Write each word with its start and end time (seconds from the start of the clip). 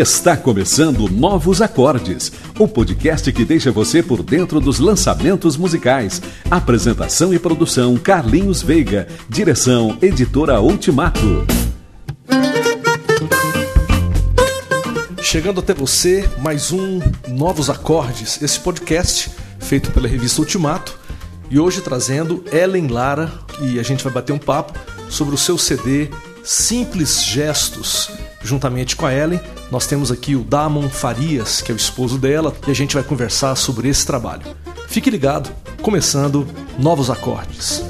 Está 0.00 0.34
começando 0.34 1.10
Novos 1.10 1.60
Acordes, 1.60 2.32
o 2.58 2.66
podcast 2.66 3.30
que 3.30 3.44
deixa 3.44 3.70
você 3.70 4.02
por 4.02 4.22
dentro 4.22 4.58
dos 4.58 4.78
lançamentos 4.78 5.58
musicais. 5.58 6.22
Apresentação 6.50 7.34
e 7.34 7.38
produção 7.38 7.98
Carlinhos 7.98 8.62
Veiga, 8.62 9.06
direção 9.28 9.98
Editora 10.00 10.58
Ultimato. 10.58 11.46
Chegando 15.20 15.60
até 15.60 15.74
você, 15.74 16.26
mais 16.38 16.72
um 16.72 16.98
Novos 17.28 17.68
Acordes, 17.68 18.40
esse 18.40 18.58
podcast 18.58 19.30
feito 19.58 19.90
pela 19.90 20.08
revista 20.08 20.40
Ultimato 20.40 20.98
e 21.50 21.60
hoje 21.60 21.82
trazendo 21.82 22.42
Ellen 22.50 22.86
Lara 22.86 23.30
e 23.60 23.78
a 23.78 23.82
gente 23.82 24.02
vai 24.02 24.14
bater 24.14 24.32
um 24.32 24.38
papo 24.38 24.72
sobre 25.10 25.34
o 25.34 25.38
seu 25.38 25.58
CD 25.58 26.08
Simples 26.42 27.22
Gestos. 27.22 28.10
Juntamente 28.42 28.96
com 28.96 29.04
a 29.04 29.12
Ellen, 29.12 29.38
nós 29.70 29.86
temos 29.86 30.10
aqui 30.10 30.34
o 30.34 30.42
Damon 30.42 30.88
Farias, 30.88 31.62
que 31.62 31.70
é 31.70 31.74
o 31.74 31.76
esposo 31.76 32.18
dela, 32.18 32.52
e 32.66 32.70
a 32.70 32.74
gente 32.74 32.94
vai 32.94 33.04
conversar 33.04 33.54
sobre 33.54 33.88
esse 33.88 34.04
trabalho. 34.04 34.42
Fique 34.88 35.08
ligado, 35.08 35.50
começando 35.80 36.46
Novos 36.76 37.08
Acordes. 37.08 37.84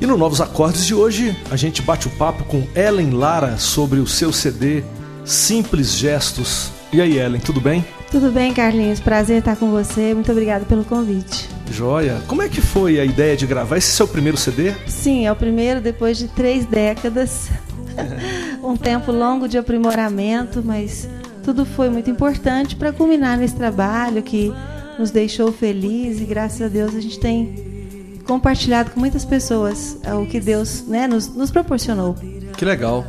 E 0.00 0.06
no 0.06 0.16
Novos 0.16 0.40
Acordes 0.40 0.86
de 0.86 0.94
hoje, 0.94 1.36
a 1.50 1.56
gente 1.56 1.82
bate 1.82 2.06
o 2.06 2.10
papo 2.12 2.44
com 2.44 2.66
Ellen 2.74 3.10
Lara 3.10 3.58
sobre 3.58 4.00
o 4.00 4.06
seu 4.06 4.32
CD 4.32 4.82
Simples 5.26 5.92
Gestos. 5.92 6.70
E 6.90 7.00
aí, 7.02 7.18
Ellen, 7.18 7.40
tudo 7.40 7.60
bem? 7.60 7.84
Tudo 8.10 8.30
bem, 8.30 8.54
Carlinhos? 8.54 9.00
Prazer 9.00 9.38
estar 9.38 9.56
com 9.56 9.70
você. 9.70 10.14
Muito 10.14 10.32
obrigada 10.32 10.64
pelo 10.64 10.84
convite. 10.84 11.61
Joia. 11.72 12.22
Como 12.28 12.42
é 12.42 12.48
que 12.48 12.60
foi 12.60 13.00
a 13.00 13.04
ideia 13.04 13.36
de 13.36 13.46
gravar? 13.46 13.78
Esse 13.78 13.90
é 13.90 13.96
seu 13.96 14.06
primeiro 14.06 14.36
CD? 14.36 14.74
Sim, 14.86 15.26
é 15.26 15.32
o 15.32 15.36
primeiro 15.36 15.80
depois 15.80 16.18
de 16.18 16.28
três 16.28 16.66
décadas. 16.66 17.50
um 18.62 18.76
tempo 18.76 19.10
longo 19.10 19.48
de 19.48 19.58
aprimoramento, 19.58 20.62
mas 20.64 21.08
tudo 21.42 21.64
foi 21.64 21.90
muito 21.90 22.10
importante 22.10 22.76
para 22.76 22.92
culminar 22.92 23.36
nesse 23.36 23.54
trabalho 23.54 24.22
que 24.22 24.52
nos 24.98 25.10
deixou 25.10 25.52
felizes 25.52 26.22
e 26.22 26.24
graças 26.24 26.62
a 26.62 26.68
Deus 26.68 26.94
a 26.94 27.00
gente 27.00 27.18
tem 27.18 28.20
compartilhado 28.24 28.90
com 28.92 29.00
muitas 29.00 29.24
pessoas 29.24 29.96
é, 30.04 30.14
o 30.14 30.26
que 30.26 30.38
Deus 30.38 30.84
né, 30.86 31.06
nos, 31.06 31.34
nos 31.34 31.50
proporcionou. 31.50 32.16
Que 32.56 32.64
legal. 32.64 33.04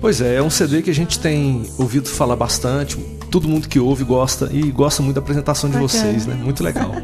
Pois 0.00 0.20
é, 0.20 0.36
é 0.36 0.42
um 0.42 0.50
CD 0.50 0.82
que 0.82 0.90
a 0.90 0.94
gente 0.94 1.18
tem 1.18 1.68
ouvido 1.78 2.08
falar 2.08 2.36
bastante, 2.36 2.96
todo 3.30 3.48
mundo 3.48 3.68
que 3.68 3.80
ouve 3.80 4.04
gosta 4.04 4.48
e 4.52 4.70
gosta 4.70 5.02
muito 5.02 5.16
da 5.16 5.20
apresentação 5.20 5.68
de 5.68 5.76
Bacana. 5.76 5.88
vocês, 5.88 6.26
né? 6.26 6.34
Muito 6.34 6.62
legal. 6.62 6.92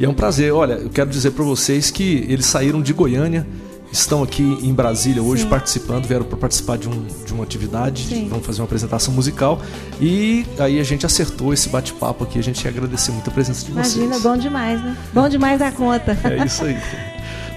e 0.00 0.04
é 0.06 0.08
um 0.08 0.14
prazer. 0.14 0.50
Olha, 0.52 0.72
eu 0.72 0.88
quero 0.88 1.10
dizer 1.10 1.32
para 1.32 1.44
vocês 1.44 1.90
que 1.90 2.26
eles 2.26 2.46
saíram 2.46 2.80
de 2.80 2.90
Goiânia, 2.94 3.46
estão 3.92 4.22
aqui 4.22 4.42
em 4.62 4.72
Brasília 4.72 5.22
hoje 5.22 5.42
Sim. 5.42 5.48
participando, 5.50 6.06
vieram 6.06 6.24
para 6.24 6.38
participar 6.38 6.78
de, 6.78 6.88
um, 6.88 7.06
de 7.26 7.34
uma 7.34 7.44
atividade, 7.44 8.06
Sim. 8.06 8.26
vão 8.26 8.40
fazer 8.40 8.62
uma 8.62 8.64
apresentação 8.64 9.12
musical 9.12 9.60
e 10.00 10.46
aí 10.58 10.80
a 10.80 10.84
gente 10.84 11.04
acertou 11.04 11.52
esse 11.52 11.68
bate-papo 11.68 12.24
aqui. 12.24 12.38
A 12.38 12.42
gente 12.42 12.62
quer 12.62 12.70
agradecer 12.70 13.12
muito 13.12 13.28
a 13.28 13.32
presença 13.32 13.66
de 13.66 13.72
vocês. 13.72 13.96
Imagina, 13.96 14.18
bom 14.20 14.38
demais, 14.38 14.82
né? 14.82 14.96
Bom 15.12 15.28
demais 15.28 15.58
da 15.58 15.70
conta. 15.70 16.18
é 16.24 16.46
isso 16.46 16.64
aí. 16.64 16.78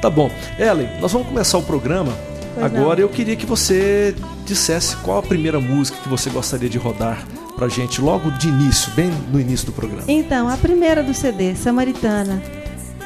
Tá 0.01 0.09
bom. 0.09 0.29
Ellen, 0.59 0.89
nós 0.99 1.13
vamos 1.13 1.29
começar 1.29 1.57
o 1.57 1.63
programa. 1.63 2.11
Pois 2.55 2.65
Agora 2.65 2.97
não. 2.97 3.03
eu 3.03 3.09
queria 3.09 3.37
que 3.37 3.45
você 3.45 4.13
dissesse 4.45 4.97
qual 4.97 5.19
a 5.19 5.23
primeira 5.23 5.61
música 5.61 5.97
que 6.03 6.09
você 6.09 6.29
gostaria 6.29 6.67
de 6.67 6.77
rodar 6.77 7.25
pra 7.63 7.69
gente 7.69 8.01
logo 8.01 8.29
de 8.31 8.49
início, 8.49 8.91
bem 8.91 9.09
no 9.31 9.39
início 9.39 9.67
do 9.67 9.71
programa? 9.71 10.03
Então, 10.09 10.49
a 10.49 10.57
primeira 10.57 11.01
do 11.01 11.13
CD, 11.13 11.55
Samaritana. 11.55 12.41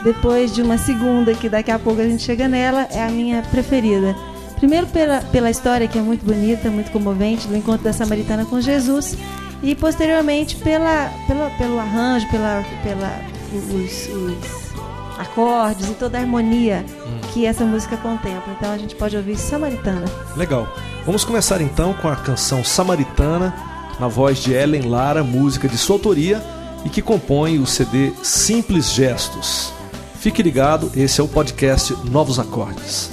Depois 0.04 0.54
de 0.54 0.64
uma 0.64 0.80
segunda, 0.80 1.34
que 1.36 1.48
daqui 1.48 1.70
a 1.70 1.78
pouco 1.78 2.02
a 2.02 2.04
gente 2.04 2.24
chega 2.24 2.48
nela, 2.48 2.88
é 2.90 3.04
a 3.04 3.10
minha 3.10 3.44
preferida. 3.44 4.16
Primeiro 4.56 4.88
pela, 4.88 5.22
pela 5.22 5.52
história 5.52 5.88
que 5.88 6.00
é 6.00 6.02
muito 6.02 6.26
bonita, 6.26 6.72
muito 6.72 6.92
comovente, 6.92 7.48
do 7.48 7.56
encontro 7.56 7.84
da 7.84 7.94
Samaritana 7.94 8.46
com 8.46 8.60
Jesus. 8.60 9.16
E 9.62 9.76
posteriormente 9.76 10.56
pela, 10.56 11.12
pela, 11.28 11.50
pelo 11.52 11.80
arranjo, 11.80 12.28
pela, 12.30 12.64
pela 12.84 13.22
os, 13.54 14.08
os 14.08 15.20
acordes 15.20 15.88
e 15.88 15.94
toda 15.94 16.18
a 16.18 16.22
harmonia 16.22 16.84
hum. 16.88 17.20
que 17.32 17.46
essa 17.46 17.64
música 17.64 17.96
contempla. 17.98 18.54
Então 18.58 18.72
a 18.72 18.78
gente 18.78 18.96
pode 18.96 19.16
ouvir 19.16 19.38
Samaritana. 19.38 20.06
Legal. 20.36 20.68
Vamos 21.06 21.24
começar 21.24 21.62
então 21.62 21.94
com 21.94 22.08
a 22.08 22.16
canção 22.16 22.64
Samaritana 22.64 23.77
na 24.00 24.08
voz 24.08 24.40
de 24.40 24.54
Ellen 24.54 24.90
Lara, 24.90 25.24
música 25.24 25.68
de 25.68 25.78
sua 25.78 25.96
autoria 25.96 26.42
e 26.86 26.90
que 26.90 27.02
compõe 27.02 27.60
o 27.60 27.66
CD 27.66 28.12
Simples 28.24 28.92
Gestos. 28.92 29.74
Fique 30.20 30.42
ligado, 30.42 30.92
esse 30.96 31.22
é 31.22 31.24
o 31.24 31.28
podcast 31.28 31.96
Novos 32.10 32.40
Acordes. 32.40 33.10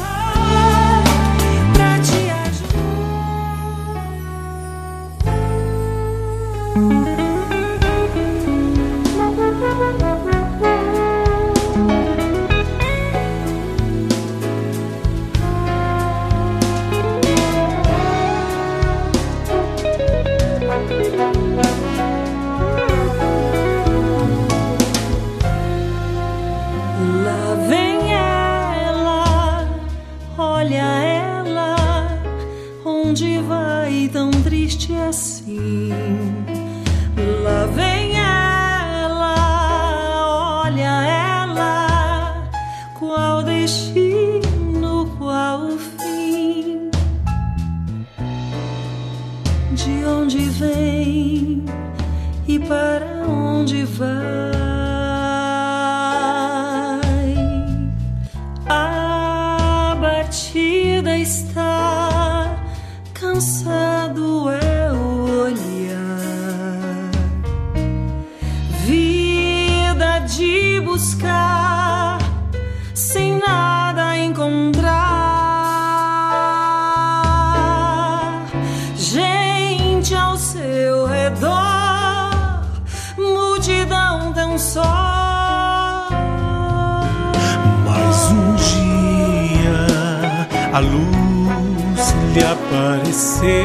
Lhe 92.35 92.43
apareceu 92.43 93.65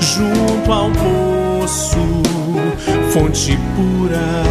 junto 0.00 0.72
ao 0.72 0.90
poço, 0.90 1.96
fonte 3.12 3.56
pura, 3.76 4.42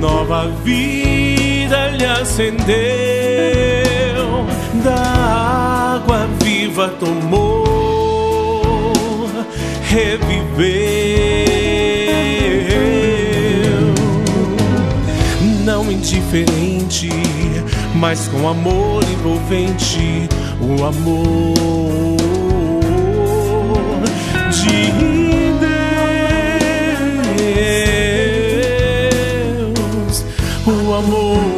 nova 0.00 0.48
vida 0.64 1.90
lhe 1.90 2.04
acendeu, 2.04 2.66
da 4.82 5.94
água 5.94 6.26
viva 6.42 6.88
tomou, 6.98 7.72
reviveu. 9.88 10.66
Não 15.64 15.90
indiferente 15.90 17.08
mas 17.96 18.28
com 18.28 18.46
amor 18.46 19.02
envolvente, 19.04 20.28
o 20.60 20.84
amor 20.84 21.56
de 24.50 24.92
Deus, 29.64 30.24
o 30.66 30.94
amor. 30.94 31.55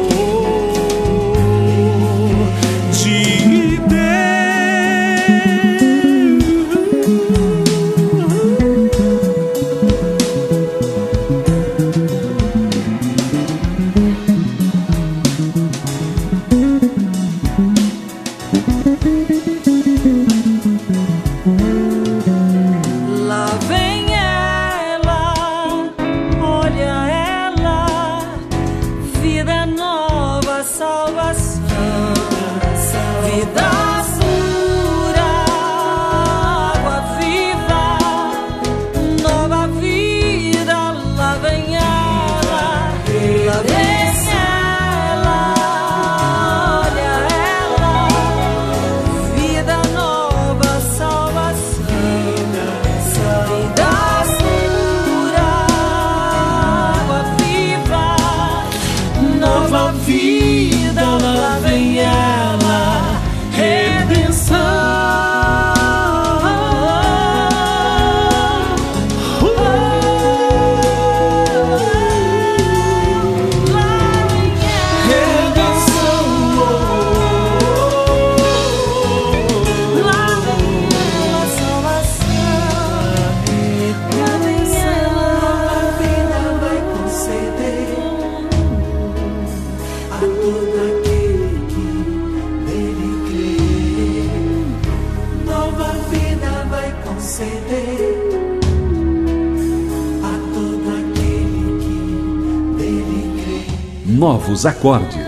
Novos 104.29 104.63
acordes. 104.63 105.18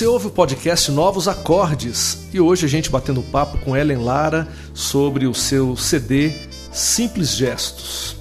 Você 0.00 0.06
ouve 0.06 0.28
o 0.28 0.30
podcast 0.30 0.90
Novos 0.90 1.28
Acordes 1.28 2.26
e 2.32 2.40
hoje 2.40 2.64
a 2.64 2.68
gente 2.70 2.88
batendo 2.88 3.22
papo 3.22 3.58
com 3.58 3.76
Ellen 3.76 3.98
Lara 3.98 4.48
sobre 4.72 5.26
o 5.26 5.34
seu 5.34 5.76
CD 5.76 6.32
Simples 6.72 7.36
Gestos. 7.36 8.16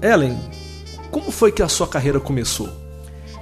Ellen, 0.00 0.38
como 1.10 1.30
foi 1.30 1.52
que 1.52 1.62
a 1.62 1.68
sua 1.68 1.86
carreira 1.86 2.18
começou? 2.18 2.70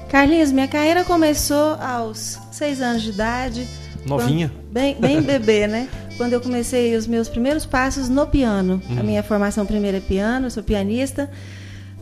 Carlinhos, 0.08 0.50
minha 0.50 0.67
carreira 0.67 1.05
começou 1.05 1.76
aos 1.81 2.40
seis 2.50 2.81
anos 2.81 3.02
de 3.02 3.11
idade. 3.11 3.69
Novinha? 4.05 4.49
quando- 4.49 4.73
bem, 4.73 4.96
bem 4.99 5.23
bebê, 5.23 5.69
né? 5.69 5.88
Quando 6.16 6.32
eu 6.32 6.40
comecei 6.40 6.96
os 6.96 7.06
meus 7.06 7.28
primeiros 7.28 7.64
passos 7.64 8.08
no 8.08 8.26
piano. 8.26 8.82
A 8.99 9.02
minha 9.05 9.23
formação 9.23 9.64
primeira 9.64 9.99
é 9.99 10.00
piano, 10.00 10.46
eu 10.46 10.50
sou 10.50 10.64
pianista. 10.64 11.31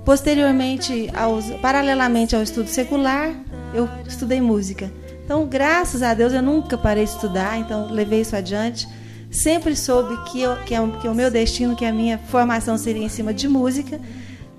Posteriormente, 0.03 1.11
aos, 1.14 1.44
paralelamente 1.61 2.35
ao 2.35 2.43
estudo 2.43 2.71
secular, 2.71 3.35
eu 3.75 3.87
estudei 4.09 4.41
música. 4.41 4.91
Então, 5.29 5.45
graças 5.45 6.03
a 6.03 6.15
Deus, 6.15 6.33
eu 6.33 6.41
nunca 6.41 6.79
parei 6.79 7.05
de 7.05 7.11
estudar, 7.11 7.59
então 7.59 7.89
levei 7.93 8.23
isso 8.23 8.35
adiante. 8.35 8.89
Sempre 9.31 9.77
soube 9.77 10.17
que, 10.33 10.41
eu, 10.41 10.57
que, 10.65 10.75
é, 10.75 10.81
o- 10.81 10.91
que 10.93 11.07
é 11.07 11.11
o 11.11 11.15
meu 11.15 11.31
destino, 11.31 11.77
que 11.77 11.85
a 11.85 11.93
minha 11.93 12.17
formação 12.17 12.79
seria 12.79 13.05
em 13.05 13.11
cima 13.11 13.35
de 13.35 13.47
música. 13.47 14.01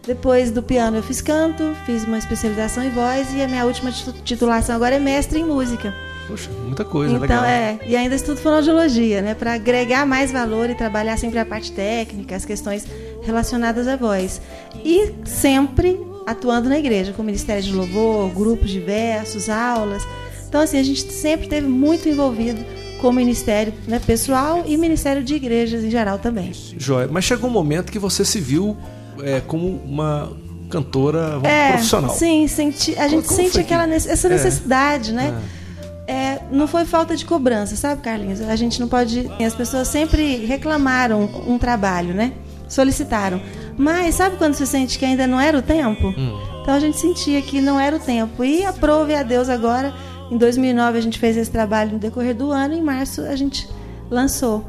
Depois 0.06 0.52
do 0.52 0.62
piano 0.62 0.98
eu 0.98 1.02
fiz 1.02 1.22
canto, 1.22 1.76
fiz 1.88 2.04
uma 2.04 2.20
especialização 2.20 2.84
em 2.84 2.92
voz 2.92 3.34
e 3.34 3.42
a 3.42 3.48
minha 3.48 3.66
última 3.66 3.92
titu- 3.92 4.14
titulação 4.24 4.76
agora 4.76 4.94
é 4.94 5.00
mestre 5.00 5.40
em 5.40 5.44
música. 5.44 5.92
Poxa, 6.28 6.52
muita 6.64 6.86
coisa, 6.86 7.16
então 7.16 7.22
legal. 7.42 7.44
é, 7.46 7.80
e 7.88 7.96
ainda 7.96 8.14
estudo 8.14 8.38
fonoaudiologia, 8.40 9.24
né, 9.24 9.34
para 9.34 9.54
agregar 9.54 10.06
mais 10.06 10.32
valor 10.32 10.70
e 10.70 10.76
trabalhar 10.76 11.18
sempre 11.18 11.40
a 11.40 11.46
parte 11.48 11.72
técnica, 11.72 12.36
as 12.36 12.46
questões 12.46 12.86
relacionadas 13.24 13.88
à 13.88 13.96
voz. 13.96 14.40
E 14.86 15.16
sempre 15.26 16.00
atuando 16.28 16.70
na 16.70 16.78
igreja, 16.78 17.12
com 17.12 17.24
ministério 17.24 17.64
de 17.64 17.74
louvor, 17.74 18.30
grupos 18.30 18.70
diversos, 18.70 19.50
aulas. 19.50 20.04
Então 20.50 20.62
assim, 20.62 20.78
a 20.80 20.84
gente 20.84 21.10
sempre 21.14 21.46
esteve 21.46 21.68
muito 21.68 22.10
envolvido 22.10 22.60
com 23.00 23.08
o 23.08 23.14
ministério, 23.14 23.72
né, 23.88 24.02
pessoal 24.06 24.64
e 24.66 24.76
ministério 24.76 25.24
de 25.24 25.34
igrejas 25.36 25.84
em 25.86 25.90
geral 25.90 26.20
também. 26.20 26.52
Joia. 26.78 27.08
Mas 27.10 27.24
chegou 27.24 27.50
um 27.50 27.54
momento 27.54 27.92
que 27.92 28.00
você 28.00 28.26
se 28.26 28.42
viu 28.42 28.76
é, 29.24 29.40
como 29.40 29.68
uma 29.86 30.32
cantora 30.70 31.30
vamos, 31.32 31.48
É, 31.48 31.70
profissional. 31.74 32.10
sim, 32.12 32.48
senti, 32.48 32.98
a 33.00 33.08
gente 33.08 33.26
Como 33.26 33.38
sente 33.38 33.52
foi 33.52 33.64
que- 33.64 33.74
aquela 33.74 33.94
essa 33.94 34.28
É. 34.28 34.32
necessidade, 34.32 35.14
né? 35.14 35.40
É, 36.08 36.40
não 36.52 36.68
foi 36.68 36.86
falta 36.86 37.16
de 37.16 37.24
cobrança, 37.24 37.76
sabe, 37.76 38.02
Carlinhos? 38.02 38.42
A 38.42 38.56
gente 38.56 38.80
não 38.80 38.88
pode. 38.88 39.30
As 39.46 39.54
pessoas 39.54 39.88
sempre 39.88 40.38
reclamaram 40.46 41.30
um 41.48 41.58
trabalho, 41.60 42.14
né? 42.16 42.34
Solicitaram. 42.68 43.40
Mas 43.78 44.16
sabe 44.16 44.36
quando 44.38 44.56
você 44.56 44.66
sente 44.66 44.98
que 45.00 45.06
ainda 45.06 45.26
não 45.28 45.40
era 45.40 45.58
o 45.58 45.62
tempo? 45.62 46.08
Hum. 46.08 46.40
Então 46.62 46.74
a 46.74 46.80
gente 46.80 47.00
sentia 47.00 47.42
que 47.42 47.62
não 47.62 47.80
era 47.80 47.96
o 47.96 48.00
tempo. 48.00 48.44
E 48.44 48.66
aprove 48.66 49.14
a 49.16 49.22
Deus 49.24 49.50
agora. 49.50 49.94
Em 50.32 50.38
2009 50.38 50.98
a 50.98 51.02
gente 51.02 51.18
fez 51.20 51.36
esse 51.38 51.50
trabalho 51.52 51.94
no 51.94 52.00
decorrer 52.00 52.36
do 52.36 52.52
ano. 52.52 52.74
Em 52.74 52.82
março 52.82 53.22
a 53.22 53.36
gente 53.36 53.68
lançou 54.10 54.68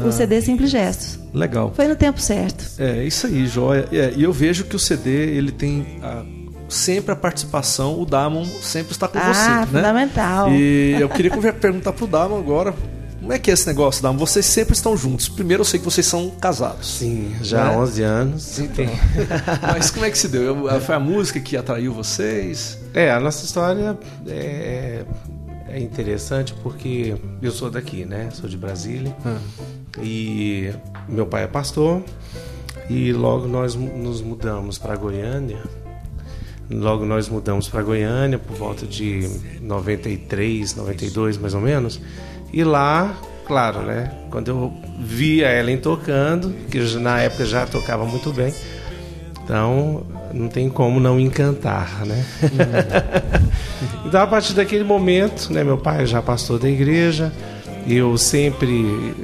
Ah. 0.00 0.04
o 0.06 0.12
CD 0.12 0.40
Simples 0.40 0.70
Gestos. 0.70 1.18
Legal. 1.34 1.72
Foi 1.74 1.88
no 1.88 1.96
tempo 1.96 2.20
certo. 2.20 2.64
É, 2.78 3.02
isso 3.04 3.26
aí, 3.26 3.46
joia. 3.46 3.88
É, 3.92 4.12
e 4.16 4.22
eu 4.22 4.32
vejo 4.32 4.64
que 4.64 4.76
o 4.76 4.78
CD, 4.78 5.10
ele 5.36 5.50
tem 5.52 5.98
a- 6.02 6.24
sempre 6.68 7.12
a 7.12 7.16
participação, 7.16 8.00
o 8.00 8.04
Damon 8.04 8.44
sempre 8.62 8.92
está 8.92 9.08
com 9.08 9.18
Ah, 9.18 9.32
você, 9.32 9.48
né? 9.50 9.66
fundamental. 9.66 10.50
E 10.52 10.96
eu 11.00 11.08
queria 11.08 11.30
perguntar 11.52 11.92
pro 11.94 12.06
Damon 12.06 12.38
agora, 12.38 12.74
como 13.28 13.36
é 13.36 13.38
que 13.38 13.50
é 13.50 13.52
esse 13.52 13.66
negócio, 13.66 14.02
Damon? 14.02 14.16
Vocês 14.16 14.46
sempre 14.46 14.72
estão 14.72 14.96
juntos. 14.96 15.28
Primeiro 15.28 15.60
eu 15.60 15.64
sei 15.66 15.78
que 15.78 15.84
vocês 15.84 16.06
são 16.06 16.30
casados. 16.30 16.94
Sim, 16.96 17.34
já 17.42 17.66
há 17.66 17.70
Né? 17.72 17.76
11 17.76 18.02
anos. 18.02 18.58
Mas 19.60 19.90
como 19.90 20.06
é 20.06 20.10
que 20.10 20.16
se 20.16 20.28
deu? 20.28 20.66
Eu- 20.66 20.80
Foi 20.80 20.94
a 20.94 20.98
música 20.98 21.38
que 21.38 21.54
atraiu 21.54 21.92
vocês? 21.92 22.78
É, 22.94 23.10
a 23.12 23.20
nossa 23.20 23.44
história 23.44 23.98
é, 24.26 25.04
é 25.68 25.78
interessante 25.78 26.54
porque 26.62 27.16
eu 27.42 27.50
sou 27.52 27.70
daqui, 27.70 28.06
né? 28.06 28.30
Sou 28.32 28.48
de 28.48 28.56
Brasília. 28.56 29.14
E 30.00 30.72
meu 31.06 31.26
pai 31.26 31.44
é 31.44 31.46
pastor. 31.46 32.02
E 32.88 33.12
logo 33.12 33.46
nós 33.46 33.74
nos 33.74 34.22
mudamos 34.22 34.78
para 34.78 34.96
Goiânia. 34.96 35.58
Logo 36.70 37.04
nós 37.04 37.28
mudamos 37.28 37.68
para 37.68 37.82
Goiânia 37.82 38.38
por 38.38 38.56
volta 38.56 38.86
de 38.86 39.28
93, 39.60 40.74
92 40.76 41.36
mais 41.36 41.52
ou 41.52 41.60
menos. 41.60 42.00
E 42.52 42.64
lá, 42.64 43.14
claro, 43.46 43.82
né? 43.82 44.10
Quando 44.30 44.48
eu 44.48 44.72
vi 44.98 45.44
a 45.44 45.54
Ellen 45.54 45.78
tocando, 45.78 46.54
que 46.70 46.78
na 46.96 47.20
época 47.20 47.44
já 47.44 47.66
tocava 47.66 48.04
muito 48.04 48.32
bem, 48.32 48.52
então 49.42 50.02
não 50.32 50.48
tem 50.48 50.68
como 50.68 51.00
não 51.00 51.18
encantar, 51.18 52.04
né? 52.06 52.24
então 54.04 54.20
a 54.20 54.26
partir 54.26 54.54
daquele 54.54 54.84
momento, 54.84 55.52
né? 55.52 55.62
Meu 55.62 55.78
pai 55.78 56.06
já 56.06 56.22
pastor 56.22 56.58
da 56.58 56.68
igreja, 56.68 57.32
eu 57.86 58.16
sempre 58.18 59.14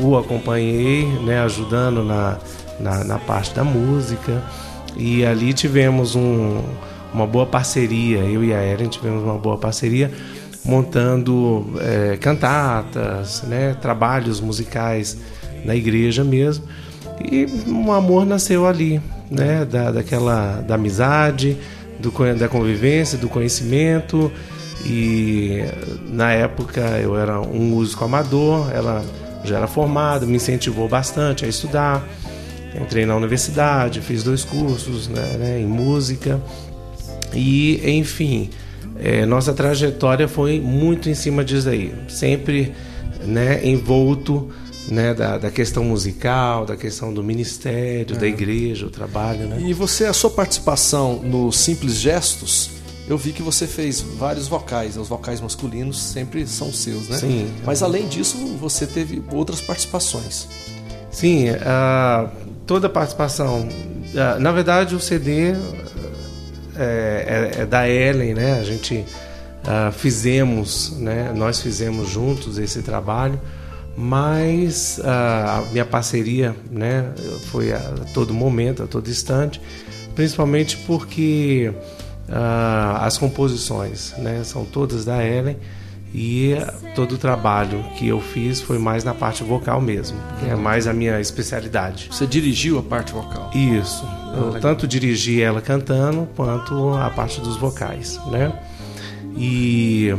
o 0.00 0.16
acompanhei, 0.16 1.06
né? 1.24 1.40
Ajudando 1.40 2.04
na, 2.04 2.38
na, 2.78 3.04
na 3.04 3.18
parte 3.18 3.54
da 3.54 3.64
música 3.64 4.42
e 4.96 5.24
ali 5.24 5.52
tivemos 5.52 6.14
um, 6.14 6.62
uma 7.12 7.26
boa 7.26 7.46
parceria, 7.46 8.18
eu 8.18 8.42
e 8.42 8.52
a 8.52 8.64
Ellen 8.64 8.88
tivemos 8.88 9.22
uma 9.22 9.38
boa 9.38 9.58
parceria 9.58 10.10
montando 10.66 11.74
eh, 11.80 12.18
cantatas, 12.20 13.42
né? 13.42 13.76
Trabalhos 13.80 14.40
musicais 14.40 15.16
na 15.64 15.74
igreja 15.74 16.22
mesmo 16.22 16.64
e 17.20 17.46
um 17.66 17.92
amor 17.92 18.26
nasceu 18.26 18.66
ali, 18.66 19.00
né? 19.30 19.64
Da, 19.64 19.90
daquela 19.90 20.60
da 20.60 20.74
amizade, 20.74 21.56
do, 21.98 22.12
da 22.34 22.48
convivência, 22.48 23.16
do 23.16 23.28
conhecimento. 23.28 24.30
E 24.84 25.64
na 26.08 26.32
época 26.32 26.80
eu 27.02 27.18
era 27.18 27.40
um 27.40 27.60
músico 27.60 28.04
amador, 28.04 28.70
ela 28.72 29.04
já 29.42 29.56
era 29.56 29.66
formada, 29.66 30.26
me 30.26 30.36
incentivou 30.36 30.88
bastante 30.88 31.44
a 31.44 31.48
estudar. 31.48 32.06
Entrei 32.78 33.06
na 33.06 33.16
universidade, 33.16 34.02
fiz 34.02 34.22
dois 34.22 34.44
cursos 34.44 35.08
né, 35.08 35.36
né, 35.38 35.60
em 35.60 35.66
música. 35.66 36.40
E, 37.32 37.80
enfim, 37.98 38.50
eh, 39.00 39.26
nossa 39.26 39.52
trajetória 39.52 40.28
foi 40.28 40.60
muito 40.60 41.08
em 41.08 41.14
cima 41.14 41.44
disso 41.44 41.68
aí. 41.68 41.94
Sempre 42.08 42.72
né, 43.24 43.66
envolto 43.66 44.50
né, 44.88 45.14
da, 45.14 45.38
da 45.38 45.50
questão 45.50 45.84
musical, 45.84 46.64
da 46.64 46.76
questão 46.76 47.12
do 47.12 47.22
ministério, 47.22 48.16
da 48.16 48.26
igreja, 48.26 48.86
o 48.86 48.90
trabalho. 48.90 49.46
Né? 49.46 49.58
E 49.60 49.72
você, 49.72 50.04
a 50.04 50.12
sua 50.12 50.30
participação 50.30 51.20
no 51.22 51.50
Simples 51.52 51.94
Gestos, 51.94 52.70
eu 53.08 53.16
vi 53.16 53.32
que 53.32 53.42
você 53.42 53.66
fez 53.66 54.00
vários 54.00 54.48
vocais, 54.48 54.96
né? 54.96 55.02
os 55.02 55.08
vocais 55.08 55.40
masculinos 55.40 56.00
sempre 56.00 56.46
são 56.46 56.72
seus, 56.72 57.08
né? 57.08 57.18
Sim. 57.18 57.50
Mas 57.64 57.82
além 57.82 58.08
disso, 58.08 58.36
você 58.58 58.86
teve 58.86 59.22
outras 59.30 59.60
participações. 59.60 60.48
Sim, 61.10 61.48
ah, 61.64 62.28
toda 62.66 62.88
participação. 62.88 63.68
ah, 64.16 64.38
na 64.38 64.52
verdade, 64.52 64.94
o 64.94 65.00
CD 65.00 65.54
é, 66.78 67.52
é- 67.58 67.62
é 67.62 67.66
da 67.66 67.88
Ellen, 67.88 68.34
né? 68.34 68.58
A 68.60 68.64
gente 68.64 69.04
ah, 69.64 69.90
fizemos, 69.92 70.96
né? 70.98 71.32
Nós 71.34 71.60
fizemos 71.60 72.08
juntos 72.08 72.56
esse 72.58 72.82
trabalho, 72.82 73.40
mas 73.96 75.00
ah, 75.04 75.58
a 75.58 75.72
minha 75.72 75.84
parceria, 75.84 76.54
né? 76.70 77.12
Foi 77.50 77.72
a 77.72 77.80
todo 78.14 78.32
momento, 78.32 78.82
a 78.82 78.86
todo 78.86 79.10
instante, 79.10 79.60
principalmente 80.14 80.76
porque 80.86 81.72
ah, 82.28 83.00
as 83.02 83.18
composições, 83.18 84.14
né? 84.18 84.42
São 84.44 84.64
todas 84.64 85.04
da 85.04 85.24
Ellen. 85.24 85.56
E 86.18 86.56
todo 86.94 87.16
o 87.16 87.18
trabalho 87.18 87.84
que 87.94 88.08
eu 88.08 88.18
fiz 88.22 88.62
foi 88.62 88.78
mais 88.78 89.04
na 89.04 89.12
parte 89.12 89.44
vocal 89.44 89.82
mesmo, 89.82 90.18
que 90.40 90.48
é 90.48 90.56
mais 90.56 90.86
a 90.86 90.94
minha 90.94 91.20
especialidade. 91.20 92.08
Você 92.10 92.26
dirigiu 92.26 92.78
a 92.78 92.82
parte 92.82 93.12
vocal. 93.12 93.50
Isso. 93.54 94.02
Eu 94.34 94.58
tanto 94.58 94.88
dirigi 94.88 95.42
ela 95.42 95.60
cantando 95.60 96.26
quanto 96.34 96.94
a 96.94 97.10
parte 97.10 97.38
dos 97.38 97.58
vocais, 97.58 98.18
né? 98.30 98.50
E 99.36 100.14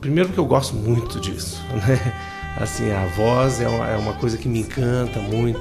primeiro 0.00 0.28
que 0.28 0.38
eu 0.38 0.46
gosto 0.46 0.76
muito 0.76 1.18
disso, 1.18 1.60
né? 1.74 2.14
Assim, 2.56 2.92
a 2.92 3.06
voz 3.16 3.60
é 3.60 3.66
uma, 3.66 3.88
é 3.88 3.96
uma 3.96 4.12
coisa 4.12 4.38
que 4.38 4.48
me 4.48 4.60
encanta 4.60 5.18
muito, 5.18 5.60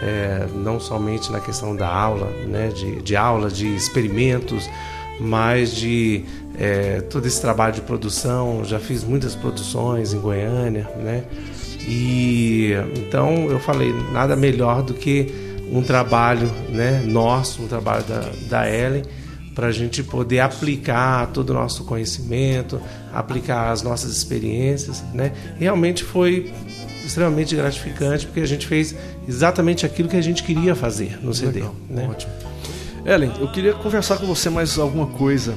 é, 0.00 0.48
não 0.54 0.80
somente 0.80 1.30
na 1.30 1.40
questão 1.40 1.76
da 1.76 1.94
aula, 1.94 2.30
né? 2.46 2.68
De, 2.68 3.02
de 3.02 3.14
aula, 3.14 3.50
de 3.50 3.66
experimentos, 3.76 4.66
mas 5.20 5.74
de 5.74 6.24
é, 6.58 7.00
todo 7.02 7.26
esse 7.26 7.40
trabalho 7.40 7.74
de 7.74 7.80
produção, 7.80 8.64
já 8.64 8.78
fiz 8.78 9.04
muitas 9.04 9.34
produções 9.34 10.12
em 10.12 10.18
Goiânia, 10.18 10.88
né? 10.96 11.24
E 11.86 12.72
então 12.96 13.50
eu 13.50 13.58
falei, 13.58 13.92
nada 14.12 14.34
melhor 14.34 14.82
do 14.82 14.94
que 14.94 15.26
um 15.70 15.82
trabalho 15.82 16.50
né, 16.68 17.02
nosso, 17.04 17.62
um 17.62 17.68
trabalho 17.68 18.04
da, 18.04 18.30
da 18.48 18.70
Ellen, 18.70 19.02
para 19.54 19.68
a 19.68 19.72
gente 19.72 20.02
poder 20.02 20.40
aplicar 20.40 21.28
todo 21.28 21.50
o 21.50 21.54
nosso 21.54 21.84
conhecimento, 21.84 22.80
aplicar 23.12 23.70
as 23.70 23.82
nossas 23.82 24.16
experiências. 24.16 25.02
Né? 25.12 25.32
Realmente 25.58 26.02
foi 26.02 26.52
extremamente 27.04 27.54
gratificante, 27.54 28.26
porque 28.26 28.40
a 28.40 28.46
gente 28.46 28.66
fez 28.66 28.94
exatamente 29.28 29.86
aquilo 29.86 30.08
que 30.08 30.16
a 30.16 30.22
gente 30.22 30.42
queria 30.42 30.74
fazer 30.74 31.18
no 31.22 31.32
CD. 31.32 31.60
Legal, 31.60 31.74
né? 31.88 32.08
Ótimo. 32.10 32.32
Ellen, 33.04 33.32
eu 33.38 33.48
queria 33.48 33.74
conversar 33.74 34.16
com 34.16 34.26
você 34.26 34.48
mais 34.48 34.78
alguma 34.78 35.06
coisa. 35.06 35.54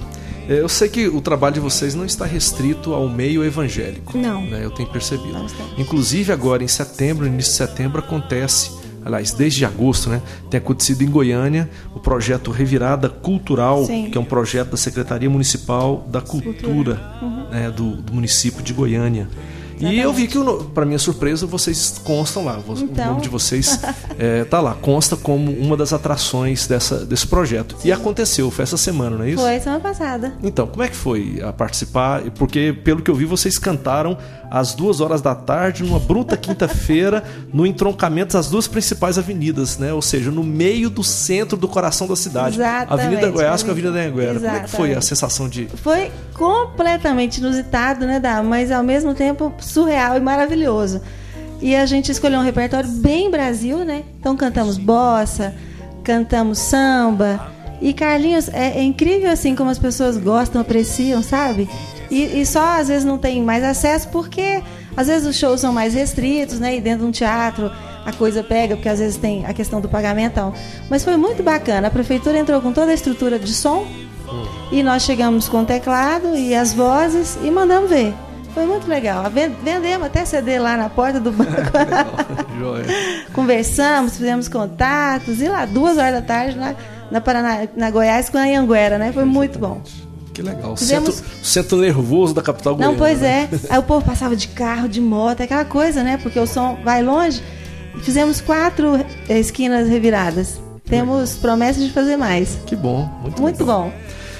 É, 0.50 0.60
eu 0.62 0.70
sei 0.70 0.88
que 0.88 1.08
o 1.08 1.20
trabalho 1.22 1.56
de 1.56 1.60
vocês 1.60 1.94
não 1.94 2.06
está 2.06 2.26
restrito 2.26 2.94
ao 2.94 3.10
meio 3.10 3.44
evangélico. 3.44 4.18
Não. 4.18 4.46
Né? 4.46 4.64
Eu 4.64 4.72
tenho 4.72 4.90
percebido. 4.90 5.46
Inclusive 5.78 6.32
agora 6.32 6.64
em 6.64 6.68
setembro, 6.68 7.26
início 7.26 7.52
de 7.52 7.58
setembro, 7.58 8.00
acontece, 8.00 8.72
aliás, 9.04 9.32
desde 9.32 9.66
agosto, 9.66 10.10
né? 10.10 10.22
Tem 10.50 10.58
acontecido 10.58 11.02
em 11.04 11.10
Goiânia 11.10 11.70
o 11.94 12.00
projeto 12.00 12.50
Revirada 12.52 13.10
Cultural, 13.10 13.86
Sim. 13.86 14.10
que 14.10 14.18
é 14.18 14.22
um 14.22 14.26
projeto 14.26 14.72
da 14.72 14.78
Secretaria 14.78 15.30
Municipal 15.30 16.06
da 16.10 16.22
Cultura, 16.22 16.58
Cultura. 16.58 17.18
Uhum. 17.22 17.50
Né? 17.50 17.72
Do, 17.72 17.96
do 17.98 18.14
município 18.14 18.64
de 18.64 18.74
Goiânia. 18.74 19.28
Exatamente. 19.78 19.96
E 19.96 20.00
eu 20.00 20.14
vi 20.14 20.28
que, 20.28 20.38
para 20.74 20.86
minha 20.86 21.00
surpresa, 21.00 21.46
vocês 21.46 22.00
constam 22.04 22.46
lá. 22.46 22.60
Então... 22.60 23.06
O 23.06 23.10
nome 23.10 23.22
de 23.22 23.30
vocês 23.30 23.80
é, 24.18 24.44
tá 24.44 24.60
lá, 24.60 24.74
consta 24.74 25.16
como 25.16 25.52
uma 25.52 25.78
das 25.78 25.94
atrações 25.94 26.68
dessa, 26.68 27.06
desse 27.06 27.28
projeto. 27.28 27.76
Sim. 27.80 27.90
E 27.90 27.92
aconteceu, 27.92 28.50
foi 28.50 28.64
essa 28.64 28.78
semana, 28.78 29.18
não 29.18 29.24
é 29.24 29.30
isso? 29.30 29.42
Foi 29.42 29.60
semana 29.60 29.82
passada. 29.82 30.34
Então, 30.42 30.68
como 30.68 30.84
é 30.84 30.88
que 30.88 30.96
foi 30.96 31.42
a 31.44 31.54
participar? 31.54 32.22
Porque, 32.32 32.74
pelo 32.84 33.02
que 33.02 33.12
eu 33.12 33.16
vi, 33.16 33.26
vocês 33.26 33.58
cantaram 33.58 34.18
às 34.50 34.74
duas 34.74 35.02
horas 35.02 35.22
da 35.22 35.36
tarde, 35.36 35.84
numa 35.84 36.00
bruta 36.00 36.36
quinta-feira, 36.38 37.24
no 37.54 37.66
entroncamento 37.66 38.34
das 38.34 38.50
duas 38.50 38.68
principais 38.68 39.18
avenidas, 39.18 39.78
né? 39.78 39.94
Ou 39.94 40.02
seja, 40.02 40.32
no 40.32 40.44
meio 40.44 40.90
do 40.90 41.04
centro 41.04 41.58
do 41.58 41.68
coração 41.68 42.08
da 42.08 42.16
cidade. 42.16 42.56
Exatamente. 42.56 43.08
Avenida 43.08 43.32
Goiás 43.32 43.64
com 43.64 43.70
a 43.70 43.72
Avenida 43.72 43.94
Anhanguera. 43.94 44.40
Como 44.40 44.56
é 44.56 44.60
que 44.62 44.70
foi 44.70 44.94
a 44.94 45.02
sensação 45.02 45.48
de. 45.48 45.68
Foi 45.68 46.12
completamente 46.38 47.40
inusitado, 47.40 48.06
né, 48.06 48.20
Dá? 48.20 48.42
Mas 48.44 48.72
ao 48.72 48.84
mesmo 48.84 49.14
tempo 49.14 49.52
surreal 49.60 50.16
e 50.16 50.20
maravilhoso. 50.20 51.02
E 51.60 51.76
a 51.76 51.86
gente 51.86 52.12
escolheu 52.12 52.40
um 52.40 52.44
repertório 52.44 52.88
bem 52.88 53.32
Brasil, 53.32 53.80
né? 53.80 54.04
Então 54.20 54.38
cantamos 54.38 54.78
bossa, 54.78 55.56
cantamos 56.04 56.60
samba. 56.60 57.52
E 57.82 57.94
Carlinhos, 57.94 58.48
é, 58.50 58.78
é 58.78 58.84
incrível 58.84 59.32
assim 59.32 59.56
como 59.56 59.70
as 59.70 59.80
pessoas 59.80 60.18
gostam, 60.18 60.62
apreciam, 60.62 61.24
sabe? 61.24 61.68
E, 62.10 62.40
e, 62.40 62.46
só 62.46 62.80
às 62.80 62.88
vezes 62.88 63.04
não 63.04 63.18
tem 63.18 63.44
mais 63.44 63.64
acesso 63.64 64.08
porque 64.10 64.64
às 64.96 65.08
vezes 65.08 65.28
os 65.28 65.36
shows 65.36 65.60
são 65.60 65.74
mais 65.74 65.94
restritos, 65.94 66.60
né? 66.60 66.78
E 66.78 66.82
dentro 66.82 67.00
de 67.00 67.06
um 67.06 67.12
teatro 67.12 67.72
a 68.06 68.14
coisa 68.14 68.44
pega, 68.44 68.76
porque 68.76 68.88
às 68.88 69.00
vezes 69.00 69.18
tem 69.18 69.46
a 69.46 69.54
questão 69.54 69.82
do 69.82 69.90
pagamento. 69.90 70.54
Mas 70.90 71.04
foi 71.04 71.18
muito 71.18 71.44
bacana. 71.44 71.88
A 71.88 71.92
prefeitura 71.92 72.38
entrou 72.38 72.62
com 72.62 72.72
toda 72.72 72.92
a 72.92 72.94
estrutura 72.94 73.38
de 73.38 73.54
som 73.54 73.86
hum. 74.28 74.46
e 74.72 74.84
nós 74.84 75.04
chegamos 75.04 75.48
com 75.48 75.62
o 75.62 75.66
teclado 75.66 76.36
e 76.36 76.54
as 76.56 76.74
vozes 76.74 77.38
e 77.44 77.52
mandamos 77.52 77.90
ver. 77.90 78.14
Foi 78.58 78.66
muito 78.66 78.88
legal. 78.88 79.24
Vendemos 79.30 80.08
até 80.08 80.26
CD 80.26 80.58
lá 80.58 80.76
na 80.76 80.90
porta 80.90 81.20
do 81.20 81.32
banco. 81.32 81.52
Conversamos, 83.32 84.18
fizemos 84.18 84.48
contatos. 84.48 85.40
E 85.40 85.48
lá, 85.48 85.66
duas 85.66 86.00
horas 86.00 86.14
da 86.14 86.22
tarde, 86.24 86.58
na, 86.58 86.74
na, 87.12 87.22
Paraná, 87.22 87.68
na 87.76 87.92
Goiás, 87.92 88.30
com 88.30 88.38
a 88.40 88.42
Anhanguera, 88.42 88.98
né? 88.98 89.12
Foi 89.12 89.26
muito 89.26 89.60
bom. 89.60 89.80
Que 90.34 90.42
legal. 90.42 90.76
Fizemos... 90.76 91.16
Centro, 91.16 91.46
centro 91.46 91.78
nervoso 91.78 92.34
da 92.34 92.42
capital 92.42 92.76
goiana. 92.76 92.94
Não, 92.94 92.98
pois 92.98 93.22
né? 93.22 93.48
é. 93.52 93.58
Aí 93.74 93.78
o 93.80 93.84
povo 93.84 94.04
passava 94.04 94.36
de 94.36 94.48
carro, 94.48 94.90
de 94.90 95.02
moto, 95.02 95.44
aquela 95.44 95.66
coisa, 95.66 96.02
né? 96.02 96.18
Porque 96.18 96.40
o 96.40 96.48
som 96.48 96.80
vai 96.84 97.04
longe. 97.04 97.44
Fizemos 98.02 98.42
quatro 98.42 98.94
esquinas 99.30 99.88
reviradas. 99.88 100.60
Temos 100.88 101.36
promessa 101.36 101.80
de 101.80 101.92
fazer 101.92 102.16
mais. 102.18 102.58
Que 102.66 102.76
bom. 102.76 103.10
Muito, 103.22 103.42
muito 103.42 103.66
bom. 103.66 103.92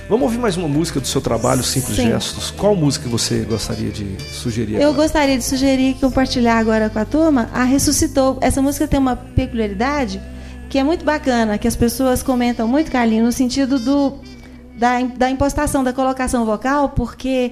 Vamos 0.10 0.24
ouvir 0.24 0.38
mais 0.38 0.56
uma 0.56 0.70
música 0.70 1.02
do 1.02 1.08
seu 1.08 1.20
trabalho, 1.20 1.62
Simples 1.62 1.98
Sim. 1.98 2.08
Gestos. 2.08 2.50
Qual 2.52 2.74
música 2.74 3.10
você 3.10 3.40
gostaria 3.40 3.92
de 3.92 4.16
sugerir? 4.32 4.76
Eu 4.76 4.90
agora? 4.90 5.04
gostaria 5.04 5.38
de 5.38 5.44
sugerir, 5.44 5.96
compartilhar 5.96 6.58
agora 6.58 6.90
com 6.90 6.98
a 6.98 7.04
turma, 7.04 7.50
a 7.54 7.66
Ressuscitou. 7.66 8.38
Essa 8.40 8.62
música 8.62 8.88
tem 8.88 8.98
uma 8.98 9.18
peculiaridade 9.18 10.22
que 10.70 10.78
é 10.78 10.84
muito 10.84 11.04
bacana, 11.04 11.58
que 11.58 11.68
as 11.68 11.76
pessoas 11.76 12.24
comentam 12.24 12.68
muito, 12.68 12.90
Carlinhos, 12.90 13.26
no 13.26 13.32
sentido 13.34 13.80
do, 13.80 14.14
da, 14.78 15.02
da 15.02 15.30
impostação, 15.30 15.84
da 15.84 15.92
colocação 15.92 16.46
vocal, 16.46 16.90
porque 16.90 17.52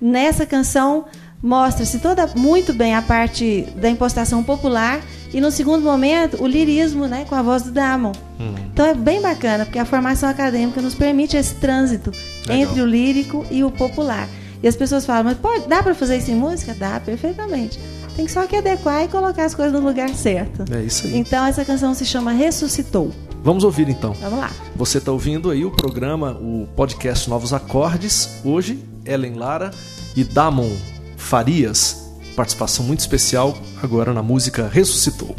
nessa 0.00 0.46
canção 0.46 1.06
mostra-se 1.42 1.98
toda 1.98 2.28
muito 2.36 2.72
bem 2.72 2.94
a 2.94 3.02
parte 3.02 3.66
da 3.76 3.90
impostação 3.90 4.44
popular 4.44 5.00
e 5.32 5.40
no 5.40 5.50
segundo 5.50 5.82
momento 5.82 6.42
o 6.42 6.46
lirismo, 6.46 7.06
né, 7.06 7.24
com 7.28 7.34
a 7.34 7.42
voz 7.42 7.62
do 7.62 7.70
Damon. 7.70 8.12
Hum. 8.38 8.54
Então 8.72 8.86
é 8.86 8.94
bem 8.94 9.20
bacana 9.20 9.64
porque 9.64 9.78
a 9.78 9.84
formação 9.84 10.28
acadêmica 10.28 10.80
nos 10.80 10.94
permite 10.94 11.36
esse 11.36 11.54
trânsito 11.54 12.10
Legal. 12.46 12.56
entre 12.56 12.80
o 12.80 12.86
lírico 12.86 13.44
e 13.50 13.64
o 13.64 13.70
popular. 13.70 14.28
E 14.62 14.68
as 14.68 14.76
pessoas 14.76 15.04
falam, 15.04 15.24
mas 15.24 15.38
pode, 15.38 15.68
dá 15.68 15.82
para 15.82 15.94
fazer 15.94 16.16
isso 16.16 16.30
em 16.30 16.34
música? 16.34 16.74
Dá, 16.74 16.98
perfeitamente. 16.98 17.78
Tem 18.16 18.26
só 18.26 18.46
que 18.46 18.56
adequar 18.56 19.04
e 19.04 19.08
colocar 19.08 19.44
as 19.44 19.54
coisas 19.54 19.72
no 19.72 19.86
lugar 19.86 20.08
certo. 20.10 20.64
É 20.72 20.82
isso 20.82 21.06
aí. 21.06 21.16
Então 21.18 21.44
essa 21.44 21.64
canção 21.64 21.92
se 21.92 22.04
chama 22.06 22.32
Ressuscitou. 22.32 23.12
Vamos 23.44 23.62
ouvir 23.62 23.88
então. 23.88 24.12
Vamos 24.14 24.38
lá. 24.38 24.50
Você 24.74 24.98
está 24.98 25.12
ouvindo 25.12 25.50
aí 25.50 25.64
o 25.64 25.70
programa, 25.70 26.32
o 26.32 26.66
podcast 26.74 27.28
Novos 27.28 27.52
Acordes. 27.52 28.40
Hoje, 28.44 28.82
Ellen 29.04 29.34
Lara 29.34 29.70
e 30.16 30.24
Damon 30.24 30.70
Farias, 31.16 32.05
participação 32.36 32.84
muito 32.84 33.00
especial 33.00 33.58
agora 33.82 34.12
na 34.12 34.22
música 34.22 34.68
Ressuscitou. 34.68 35.34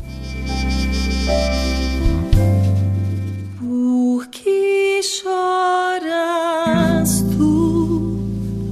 Por 3.60 4.28
que 4.28 5.02
choras 5.04 6.42
tu, 7.38 8.20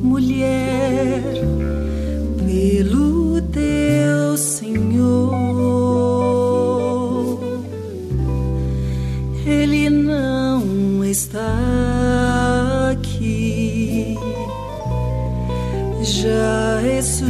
mulher, 0.02 1.22
pelo 2.46 3.40
teu 3.44 4.36
Senhor? 4.36 5.36
Ele 9.46 9.90
não 9.92 11.06
está 11.06 11.56
aqui. 12.92 14.18
Já 16.06 16.78
ressuscitou. 16.82 17.26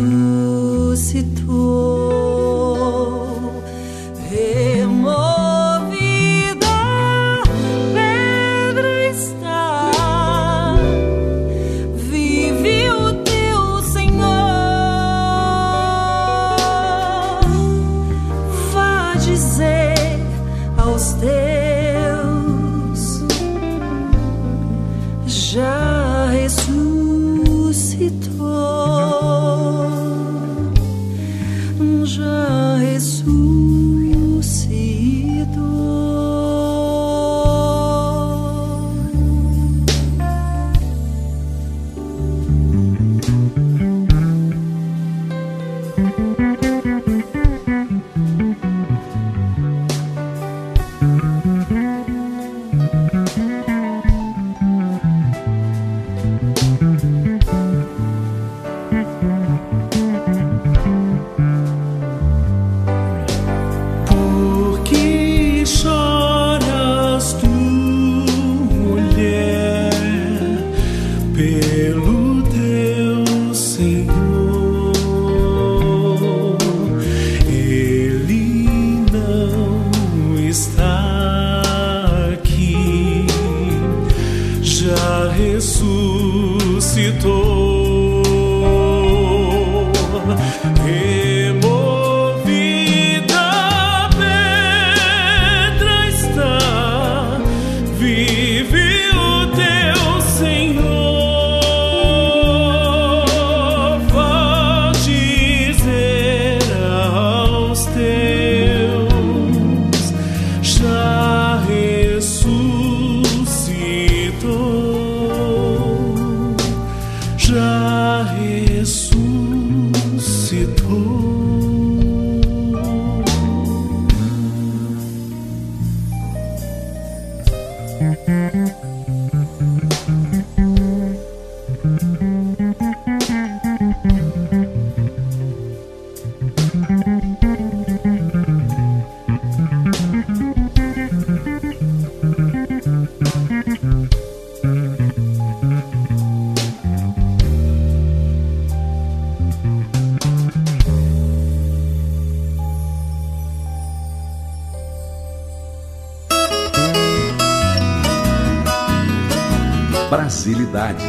Brasilidade. 160.45 161.03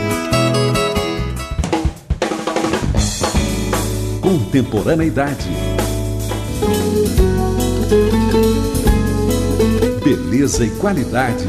Contemporaneidade. 4.22 5.50
Beleza 10.02 10.64
e 10.64 10.70
qualidade. 10.76 11.44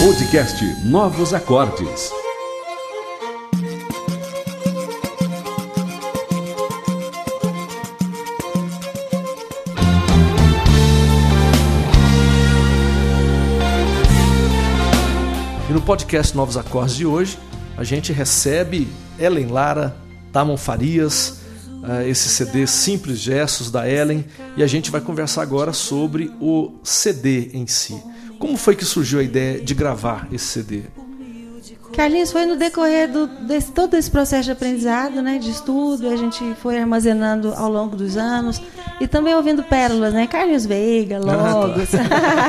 Podcast 0.00 0.64
Novos 0.84 1.34
Acordes. 1.34 2.23
Podcast 15.84 16.34
Novos 16.34 16.56
Acordes 16.56 16.96
de 16.96 17.04
hoje, 17.04 17.38
a 17.76 17.84
gente 17.84 18.10
recebe 18.10 18.88
Ellen 19.18 19.48
Lara, 19.48 19.94
Tamon 20.32 20.56
Farias, 20.56 21.40
eh, 21.86 22.08
esse 22.08 22.30
CD 22.30 22.66
Simples 22.66 23.18
Gestos 23.18 23.70
da 23.70 23.86
Ellen, 23.86 24.24
e 24.56 24.62
a 24.62 24.66
gente 24.66 24.90
vai 24.90 25.02
conversar 25.02 25.42
agora 25.42 25.74
sobre 25.74 26.32
o 26.40 26.72
CD 26.82 27.50
em 27.52 27.66
si. 27.66 28.02
Como 28.38 28.56
foi 28.56 28.74
que 28.74 28.84
surgiu 28.84 29.18
a 29.20 29.22
ideia 29.22 29.60
de 29.60 29.74
gravar 29.74 30.26
esse 30.32 30.46
CD? 30.46 30.84
Carlinhos, 31.94 32.32
foi 32.32 32.44
no 32.44 32.56
decorrer 32.56 33.10
do, 33.10 33.26
desse, 33.26 33.70
todo 33.72 33.94
esse 33.94 34.10
processo 34.10 34.44
de 34.44 34.52
aprendizado, 34.52 35.22
né, 35.22 35.38
de 35.38 35.50
estudo, 35.50 36.08
a 36.08 36.16
gente 36.16 36.42
foi 36.60 36.78
armazenando 36.78 37.52
ao 37.54 37.70
longo 37.70 37.96
dos 37.96 38.16
anos 38.16 38.60
e 39.00 39.06
também 39.06 39.34
ouvindo 39.34 39.62
pérolas, 39.62 40.12
né, 40.12 40.26
Carlinhos 40.26 40.66
Veiga, 40.66 41.18
Logos, 41.18 41.90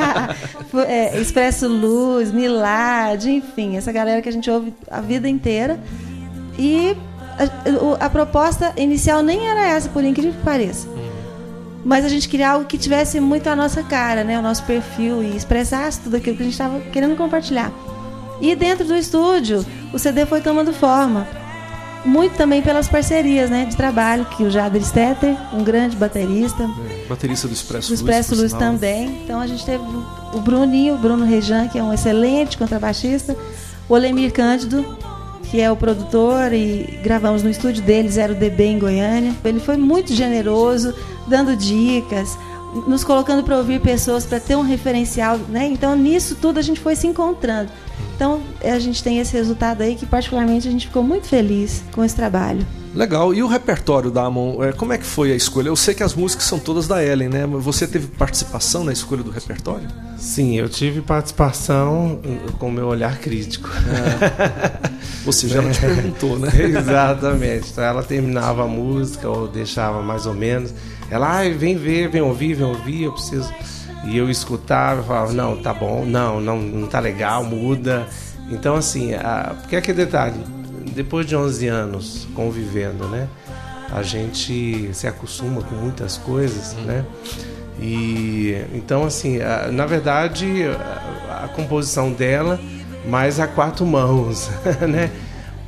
Foi, 0.70 0.82
é, 0.82 1.20
Expresso 1.20 1.68
Luz, 1.68 2.32
Milad, 2.32 3.24
enfim, 3.26 3.76
essa 3.76 3.92
galera 3.92 4.20
que 4.20 4.28
a 4.28 4.32
gente 4.32 4.50
ouve 4.50 4.74
a 4.90 5.00
vida 5.00 5.28
inteira. 5.28 5.78
E 6.58 6.96
a, 8.00 8.06
a 8.06 8.10
proposta 8.10 8.72
inicial 8.76 9.22
nem 9.22 9.46
era 9.46 9.66
essa, 9.66 9.88
por 9.88 10.02
incrível 10.02 10.32
que 10.32 10.42
pareça. 10.44 10.88
Mas 11.84 12.04
a 12.04 12.08
gente 12.08 12.28
queria 12.28 12.50
algo 12.50 12.66
que 12.66 12.76
tivesse 12.76 13.20
muito 13.20 13.48
a 13.48 13.54
nossa 13.54 13.82
cara, 13.82 14.24
né, 14.24 14.38
o 14.38 14.42
nosso 14.42 14.64
perfil 14.64 15.22
e 15.22 15.36
expressasse 15.36 16.00
tudo 16.00 16.16
aquilo 16.16 16.36
que 16.36 16.42
a 16.42 16.46
gente 16.46 16.54
estava 16.54 16.80
querendo 16.80 17.16
compartilhar. 17.16 17.72
E 18.40 18.54
dentro 18.54 18.86
do 18.86 18.94
estúdio, 18.94 19.64
o 19.92 19.98
CD 19.98 20.26
foi 20.26 20.40
tomando 20.40 20.72
forma. 20.72 21.26
Muito 22.04 22.36
também 22.36 22.62
pelas 22.62 22.86
parcerias 22.86 23.50
né, 23.50 23.64
de 23.64 23.76
trabalho, 23.76 24.24
que 24.26 24.44
o 24.44 24.50
Jader 24.50 24.84
Stetter, 24.84 25.36
um 25.52 25.64
grande 25.64 25.96
baterista, 25.96 26.68
Baterista 27.08 27.48
do 27.48 27.54
Expresso 27.54 27.88
do 27.88 27.94
Expresso 27.94 28.30
Luz, 28.30 28.52
Luz 28.52 28.52
também. 28.52 29.22
Então 29.24 29.40
a 29.40 29.46
gente 29.46 29.64
teve 29.64 29.82
o 30.32 30.40
Bruninho, 30.40 30.94
o 30.94 30.98
Bruno 30.98 31.24
Rejan, 31.24 31.66
que 31.66 31.78
é 31.78 31.82
um 31.82 31.92
excelente 31.92 32.56
contrabaixista, 32.56 33.36
o 33.88 33.94
Olemir 33.94 34.32
Cândido, 34.32 34.96
que 35.50 35.60
é 35.60 35.70
o 35.70 35.76
produtor, 35.76 36.52
e 36.52 37.00
gravamos 37.02 37.42
no 37.42 37.50
estúdio 37.50 37.82
dele, 37.82 38.08
0DB 38.08 38.60
em 38.60 38.78
Goiânia. 38.78 39.34
Ele 39.44 39.58
foi 39.58 39.76
muito 39.76 40.14
generoso, 40.14 40.94
dando 41.26 41.56
dicas, 41.56 42.38
nos 42.86 43.04
colocando 43.04 43.42
para 43.42 43.56
ouvir 43.56 43.80
pessoas, 43.80 44.24
para 44.24 44.40
ter 44.40 44.56
um 44.56 44.62
referencial. 44.62 45.38
Né? 45.48 45.66
Então 45.66 45.96
nisso 45.96 46.36
tudo 46.40 46.58
a 46.58 46.62
gente 46.62 46.80
foi 46.80 46.96
se 46.96 47.06
encontrando. 47.06 47.70
Então 48.14 48.40
a 48.62 48.78
gente 48.78 49.02
tem 49.02 49.18
esse 49.18 49.32
resultado 49.32 49.82
aí 49.82 49.94
que 49.94 50.06
particularmente 50.06 50.66
a 50.66 50.70
gente 50.70 50.86
ficou 50.86 51.02
muito 51.02 51.26
feliz 51.26 51.82
com 51.92 52.04
esse 52.04 52.14
trabalho. 52.14 52.66
Legal. 52.96 53.34
E 53.34 53.42
o 53.42 53.46
repertório 53.46 54.10
da 54.10 54.24
Amon, 54.24 54.64
é, 54.64 54.72
como 54.72 54.94
é 54.94 54.96
que 54.96 55.04
foi 55.04 55.30
a 55.30 55.36
escolha? 55.36 55.68
Eu 55.68 55.76
sei 55.76 55.94
que 55.94 56.02
as 56.02 56.14
músicas 56.14 56.46
são 56.46 56.58
todas 56.58 56.88
da 56.88 57.04
Ellen, 57.04 57.28
né? 57.28 57.44
Mas 57.44 57.62
você 57.62 57.86
teve 57.86 58.06
participação 58.06 58.84
na 58.84 58.92
escolha 58.92 59.22
do 59.22 59.30
repertório? 59.30 59.86
Sim, 60.16 60.56
eu 60.56 60.66
tive 60.66 61.02
participação 61.02 62.18
com 62.58 62.68
o 62.68 62.72
meu 62.72 62.86
olhar 62.86 63.18
crítico. 63.18 63.68
Ou 65.26 65.32
seja, 65.32 65.58
ela 65.58 65.70
te 65.70 65.80
perguntou, 65.80 66.38
né? 66.38 66.48
Exatamente. 66.56 67.70
Então 67.70 67.84
ela 67.84 68.02
terminava 68.02 68.64
a 68.64 68.66
música 68.66 69.28
ou 69.28 69.46
deixava 69.46 70.00
mais 70.00 70.24
ou 70.24 70.32
menos. 70.32 70.72
Ela, 71.10 71.28
ai, 71.36 71.50
vem 71.52 71.76
ver, 71.76 72.08
vem 72.08 72.20
ouvir, 72.22 72.54
vem 72.54 72.66
ouvir, 72.66 73.02
eu 73.04 73.12
preciso. 73.12 73.52
E 74.04 74.16
eu 74.16 74.30
escutava, 74.30 75.00
eu 75.00 75.04
falava, 75.04 75.32
não, 75.32 75.56
tá 75.56 75.72
bom, 75.74 76.04
não, 76.04 76.40
não, 76.40 76.58
não 76.58 76.86
tá 76.86 77.00
legal, 77.00 77.42
muda. 77.44 78.06
Então, 78.50 78.76
assim, 78.76 79.14
a... 79.14 79.54
porque 79.60 79.76
aquele 79.76 79.98
detalhe, 80.04 80.38
depois 80.94 81.26
de 81.26 81.34
11 81.36 81.66
anos 81.66 82.28
convivendo, 82.34 83.06
né? 83.08 83.28
A 83.92 84.02
gente 84.02 84.90
se 84.92 85.06
acostuma 85.06 85.62
com 85.62 85.74
muitas 85.76 86.16
coisas, 86.18 86.74
né? 86.84 87.04
E 87.80 88.56
então, 88.74 89.04
assim, 89.04 89.40
a- 89.40 89.68
na 89.70 89.86
verdade, 89.86 90.64
a, 91.28 91.44
a 91.44 91.48
composição 91.48 92.12
dela, 92.12 92.58
mais 93.08 93.38
a 93.38 93.46
quatro 93.46 93.84
mãos, 93.86 94.50
né? 94.88 95.10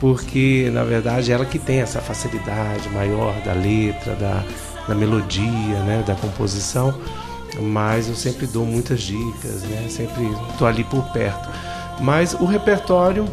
Porque, 0.01 0.71
na 0.73 0.85
verdade, 0.85 1.33
ela 1.33 1.45
que 1.45 1.59
tem 1.59 1.81
essa 1.81 2.01
facilidade 2.01 2.89
maior 2.91 3.35
da 3.45 3.53
letra, 3.53 4.15
da, 4.15 4.45
da 4.89 4.95
melodia, 4.95 5.79
né? 5.85 6.03
Da 6.07 6.15
composição. 6.15 6.95
Mas 7.61 8.09
eu 8.09 8.15
sempre 8.15 8.47
dou 8.47 8.65
muitas 8.65 9.01
dicas, 9.03 9.63
né? 9.63 9.87
Sempre 9.89 10.25
estou 10.51 10.67
ali 10.67 10.85
por 10.85 11.03
perto. 11.13 11.49
Mas 12.01 12.35
o 12.35 12.45
repertório, 12.45 13.27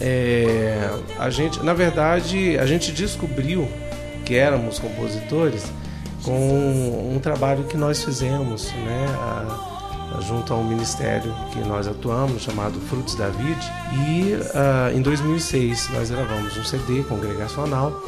é, 0.00 0.90
a 1.18 1.30
gente, 1.30 1.62
na 1.64 1.74
verdade, 1.74 2.58
a 2.58 2.66
gente 2.66 2.92
descobriu 2.92 3.68
que 4.24 4.34
éramos 4.34 4.78
compositores 4.78 5.64
com 6.24 7.12
um 7.14 7.18
trabalho 7.20 7.64
que 7.64 7.76
nós 7.76 8.02
fizemos, 8.04 8.70
né, 8.72 9.06
a- 9.18 10.16
a- 10.18 10.20
junto 10.20 10.52
ao 10.52 10.62
ministério 10.62 11.34
que 11.52 11.60
nós 11.60 11.86
atuamos, 11.88 12.42
chamado 12.42 12.78
Frutos 12.88 13.14
da 13.14 13.28
Vide. 13.28 13.72
E 14.08 14.36
ah, 14.54 14.90
em 14.94 15.00
2006 15.00 15.88
nós 15.94 16.10
gravamos 16.10 16.56
um 16.56 16.64
CD 16.64 17.02
congregacional 17.04 18.02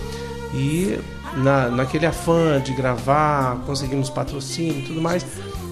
e 0.54 0.98
na, 1.36 1.68
naquele 1.68 2.06
afã 2.06 2.60
de 2.60 2.72
gravar, 2.72 3.56
conseguimos 3.66 4.10
patrocínio 4.10 4.80
e 4.80 4.82
tudo 4.82 5.00
mais, 5.00 5.24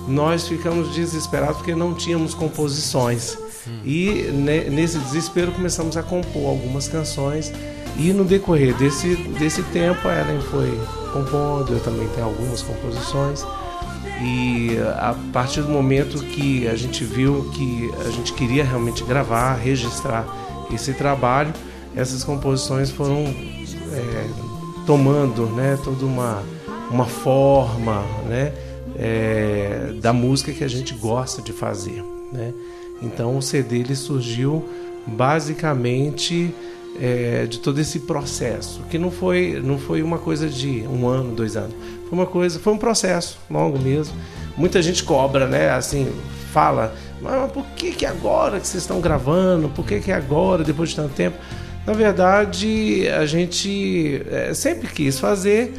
nós 0.08 0.48
ficamos 0.48 0.94
desesperados 0.94 1.58
porque 1.58 1.74
não 1.74 1.94
tínhamos 1.94 2.34
composições. 2.34 3.36
E 3.84 4.30
ne- 4.32 4.70
nesse 4.70 4.98
desespero 4.98 5.52
começamos 5.52 5.96
a 5.96 6.02
compor 6.02 6.48
algumas 6.48 6.88
canções 6.88 7.52
e 7.96 8.12
no 8.12 8.24
decorrer 8.24 8.74
desse, 8.74 9.14
desse 9.38 9.62
tempo 9.64 10.08
a 10.08 10.18
Ellen 10.20 10.40
foi 10.40 10.80
compondo, 11.12 11.74
eu 11.74 11.80
também 11.80 12.08
tenho 12.08 12.26
algumas 12.26 12.62
composições. 12.62 13.44
E 14.22 14.76
a 14.96 15.14
partir 15.32 15.62
do 15.62 15.68
momento 15.68 16.18
que 16.24 16.66
a 16.68 16.74
gente 16.74 17.04
viu 17.04 17.50
que 17.54 17.90
a 18.06 18.10
gente 18.10 18.32
queria 18.32 18.64
realmente 18.64 19.04
gravar, 19.04 19.54
registrar 19.54 20.26
esse 20.72 20.92
trabalho, 20.94 21.52
essas 21.94 22.24
composições 22.24 22.90
foram 22.90 23.24
é, 23.24 24.26
tomando 24.90 25.46
né, 25.46 25.78
toda 25.84 26.04
uma, 26.04 26.42
uma 26.90 27.06
forma 27.06 28.02
né, 28.26 28.52
é, 28.98 29.92
da 30.00 30.12
música 30.12 30.52
que 30.52 30.64
a 30.64 30.68
gente 30.68 30.94
gosta 30.94 31.40
de 31.40 31.52
fazer. 31.52 32.02
Né? 32.32 32.52
Então 33.00 33.38
o 33.38 33.40
CD 33.40 33.78
ele 33.78 33.94
surgiu 33.94 34.68
basicamente 35.06 36.52
é, 37.00 37.46
de 37.46 37.60
todo 37.60 37.80
esse 37.80 38.00
processo, 38.00 38.82
que 38.90 38.98
não 38.98 39.12
foi, 39.12 39.62
não 39.64 39.78
foi 39.78 40.02
uma 40.02 40.18
coisa 40.18 40.48
de 40.48 40.82
um 40.88 41.06
ano, 41.06 41.36
dois 41.36 41.56
anos. 41.56 41.76
Foi 42.08 42.18
uma 42.18 42.26
coisa, 42.26 42.58
foi 42.58 42.72
um 42.72 42.78
processo 42.78 43.38
longo 43.48 43.78
mesmo. 43.78 44.16
Muita 44.56 44.82
gente 44.82 45.04
cobra, 45.04 45.46
né? 45.46 45.70
Assim, 45.70 46.12
fala, 46.52 46.92
mas 47.22 47.52
por 47.52 47.64
que, 47.76 47.92
que 47.92 48.04
agora 48.04 48.58
que 48.58 48.66
vocês 48.66 48.82
estão 48.82 49.00
gravando? 49.00 49.68
Por 49.68 49.86
que, 49.86 50.00
que 50.00 50.10
agora, 50.10 50.64
depois 50.64 50.90
de 50.90 50.96
tanto 50.96 51.14
tempo? 51.14 51.36
Na 51.90 51.96
verdade, 51.96 53.08
a 53.08 53.26
gente 53.26 54.22
é, 54.30 54.54
sempre 54.54 54.86
quis 54.86 55.18
fazer, 55.18 55.74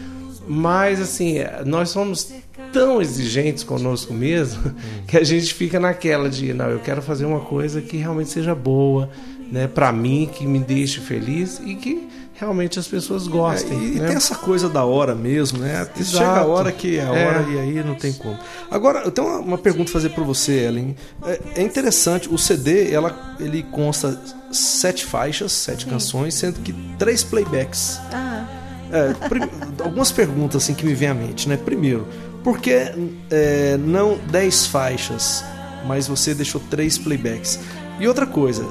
mas 0.45 0.99
assim, 0.99 1.35
nós 1.65 1.87
somos 1.87 2.33
tão 2.73 3.01
exigentes 3.01 3.63
conosco 3.63 4.13
mesmo 4.13 4.75
que 5.07 5.15
a 5.15 5.23
gente 5.23 5.53
fica 5.53 5.79
naquela 5.79 6.29
de 6.29 6.53
não, 6.53 6.69
eu 6.69 6.79
quero 6.79 7.01
fazer 7.01 7.23
uma 7.23 7.39
coisa 7.39 7.81
que 7.81 7.95
realmente 7.95 8.29
seja 8.29 8.53
boa, 8.53 9.09
né, 9.49 9.67
para 9.67 9.89
mim, 9.93 10.29
que 10.29 10.45
me 10.45 10.59
deixe 10.59 10.99
feliz 10.99 11.61
e 11.65 11.75
que 11.75 12.09
realmente 12.41 12.77
as 12.79 12.87
pessoas 12.87 13.27
gostem. 13.27 13.71
É, 13.71 13.83
e 13.83 13.99
né? 13.99 14.07
tem 14.07 14.17
essa 14.17 14.35
coisa 14.35 14.67
da 14.67 14.83
hora 14.83 15.13
mesmo, 15.15 15.59
né? 15.59 15.87
Exato. 15.95 16.03
Chega 16.03 16.39
a 16.39 16.45
hora 16.45 16.71
que 16.71 16.97
é 16.97 17.03
a 17.03 17.15
É. 17.15 17.27
hora 17.27 17.49
e 17.49 17.59
aí 17.59 17.83
não 17.83 17.93
tem 17.95 18.11
como. 18.11 18.37
Agora, 18.69 18.99
eu 19.05 19.11
tenho 19.11 19.27
uma, 19.27 19.39
uma 19.39 19.57
pergunta 19.57 19.89
a 19.91 19.93
fazer 19.93 20.09
para 20.09 20.23
você, 20.23 20.51
Ellen. 20.65 20.95
É, 21.23 21.39
é 21.57 21.61
interessante, 21.61 22.27
o 22.33 22.37
CD 22.37 22.91
ela, 22.91 23.35
ele 23.39 23.61
consta 23.63 24.19
sete 24.51 25.05
faixas, 25.05 25.51
sete 25.51 25.85
canções, 25.85 26.33
sendo 26.33 26.59
que 26.61 26.73
três 26.97 27.23
playbacks. 27.23 27.99
Ah, 28.11 28.45
É, 28.91 29.13
prim- 29.29 29.47
algumas 29.81 30.11
perguntas 30.11 30.63
assim 30.63 30.73
que 30.73 30.85
me 30.85 30.93
vêm 30.93 31.07
à 31.09 31.13
mente, 31.13 31.47
né? 31.47 31.55
Primeiro, 31.55 32.05
por 32.43 32.57
que 32.59 32.71
é, 33.29 33.77
não 33.77 34.17
10 34.29 34.65
faixas, 34.65 35.45
mas 35.87 36.07
você 36.07 36.33
deixou 36.33 36.59
três 36.69 36.97
playbacks? 36.97 37.57
E 38.01 38.07
outra 38.07 38.25
coisa, 38.25 38.65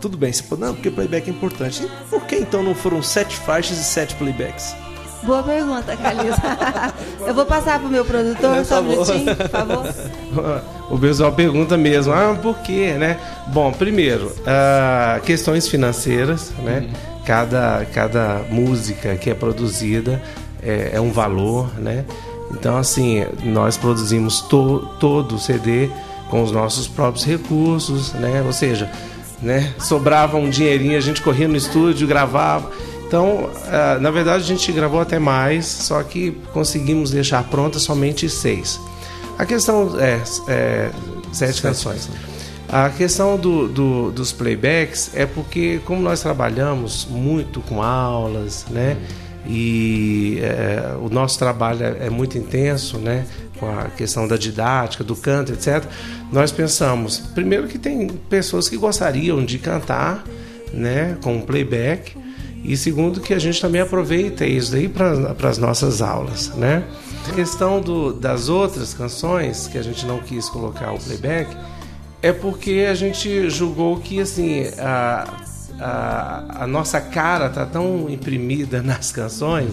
tudo 0.00 0.16
bem, 0.16 0.32
você 0.32 0.42
pode, 0.42 0.60
não, 0.60 0.74
porque 0.74 0.90
playback 0.90 1.28
é 1.28 1.32
importante. 1.32 1.84
E 1.84 1.88
por 2.08 2.24
que 2.24 2.36
então 2.36 2.62
não 2.62 2.74
foram 2.74 3.02
sete 3.02 3.36
faixas 3.36 3.78
e 3.78 3.84
sete 3.84 4.14
playbacks? 4.16 4.74
boa 5.22 5.42
pergunta, 5.42 5.96
Calil. 5.96 6.32
eu 7.26 7.34
vou 7.34 7.44
passar 7.44 7.78
pro 7.78 7.88
meu 7.88 8.04
produtor, 8.04 8.64
só 8.64 8.80
um 8.80 8.84
minutinho, 8.84 9.36
por 9.36 9.48
favor. 9.50 9.84
O 10.90 10.98
pessoal 10.98 11.32
pergunta 11.32 11.76
mesmo, 11.76 12.12
ah, 12.12 12.36
por 12.40 12.58
quê, 12.58 12.94
né? 12.98 13.18
Bom, 13.48 13.72
primeiro, 13.72 14.32
ah, 14.46 15.20
questões 15.24 15.68
financeiras, 15.68 16.52
né? 16.62 16.88
Cada, 17.24 17.86
cada 17.92 18.40
música 18.50 19.14
que 19.16 19.30
é 19.30 19.34
produzida 19.34 20.20
é, 20.62 20.92
é 20.94 21.00
um 21.00 21.12
valor, 21.12 21.78
né? 21.78 22.04
Então, 22.50 22.76
assim, 22.76 23.24
nós 23.44 23.76
produzimos 23.76 24.40
to, 24.40 24.88
todo 24.98 25.36
o 25.36 25.38
CD 25.38 25.88
com 26.28 26.42
os 26.42 26.50
nossos 26.50 26.88
próprios 26.88 27.24
recursos, 27.24 28.12
né? 28.14 28.42
Ou 28.44 28.52
seja, 28.52 28.90
né? 29.42 29.72
sobrava 29.78 30.36
um 30.36 30.48
dinheirinho, 30.50 30.96
a 30.96 31.00
gente 31.00 31.22
corria 31.22 31.48
no 31.48 31.56
estúdio, 31.56 32.06
gravava. 32.06 32.70
Então, 33.06 33.50
ah, 33.66 33.98
na 34.00 34.10
verdade, 34.10 34.44
a 34.44 34.46
gente 34.46 34.70
gravou 34.72 35.00
até 35.00 35.18
mais, 35.18 35.66
só 35.66 36.02
que 36.02 36.30
conseguimos 36.52 37.10
deixar 37.10 37.42
prontas 37.44 37.82
somente 37.82 38.28
seis. 38.28 38.78
A 39.38 39.44
questão 39.44 39.98
é, 39.98 40.20
é 40.48 40.90
sete, 41.32 41.60
canções. 41.62 42.08
A 42.68 42.88
questão 42.90 43.36
do, 43.36 43.66
do- 43.66 44.12
dos 44.12 44.30
playbacks 44.30 45.10
é 45.14 45.26
porque, 45.26 45.80
como 45.84 46.00
nós 46.00 46.20
trabalhamos 46.20 47.04
muito 47.10 47.60
com 47.62 47.82
aulas, 47.82 48.64
né? 48.70 48.96
E 49.52 50.38
é, 50.42 50.94
o 51.02 51.08
nosso 51.08 51.36
trabalho 51.36 51.84
é, 51.84 52.06
é 52.06 52.10
muito 52.10 52.38
intenso, 52.38 52.98
né? 52.98 53.26
Com 53.58 53.68
a 53.68 53.86
questão 53.86 54.28
da 54.28 54.36
didática, 54.36 55.02
do 55.02 55.16
canto, 55.16 55.52
etc. 55.52 55.84
Nós 56.30 56.52
pensamos, 56.52 57.18
primeiro, 57.18 57.66
que 57.66 57.76
tem 57.76 58.06
pessoas 58.06 58.68
que 58.68 58.76
gostariam 58.76 59.44
de 59.44 59.58
cantar, 59.58 60.22
né? 60.72 61.18
Com 61.20 61.40
playback. 61.40 62.16
E 62.62 62.76
segundo, 62.76 63.20
que 63.20 63.34
a 63.34 63.40
gente 63.40 63.60
também 63.60 63.80
aproveita 63.80 64.46
isso 64.46 64.70
daí 64.70 64.88
para 64.88 65.34
as 65.48 65.58
nossas 65.58 66.00
aulas, 66.00 66.54
né? 66.54 66.84
A 67.28 67.32
questão 67.32 67.80
do, 67.80 68.12
das 68.12 68.48
outras 68.48 68.94
canções, 68.94 69.66
que 69.66 69.78
a 69.78 69.82
gente 69.82 70.06
não 70.06 70.20
quis 70.20 70.48
colocar 70.48 70.92
o 70.92 70.98
playback, 70.98 71.56
é 72.22 72.32
porque 72.32 72.86
a 72.88 72.94
gente 72.94 73.50
julgou 73.50 73.98
que 73.98 74.20
assim 74.20 74.64
a, 74.78 75.26
a, 75.80 76.44
a 76.64 76.66
nossa 76.66 77.00
cara 77.00 77.48
tá 77.48 77.64
tão 77.66 78.06
imprimida 78.08 78.82
nas 78.82 79.10
canções, 79.10 79.72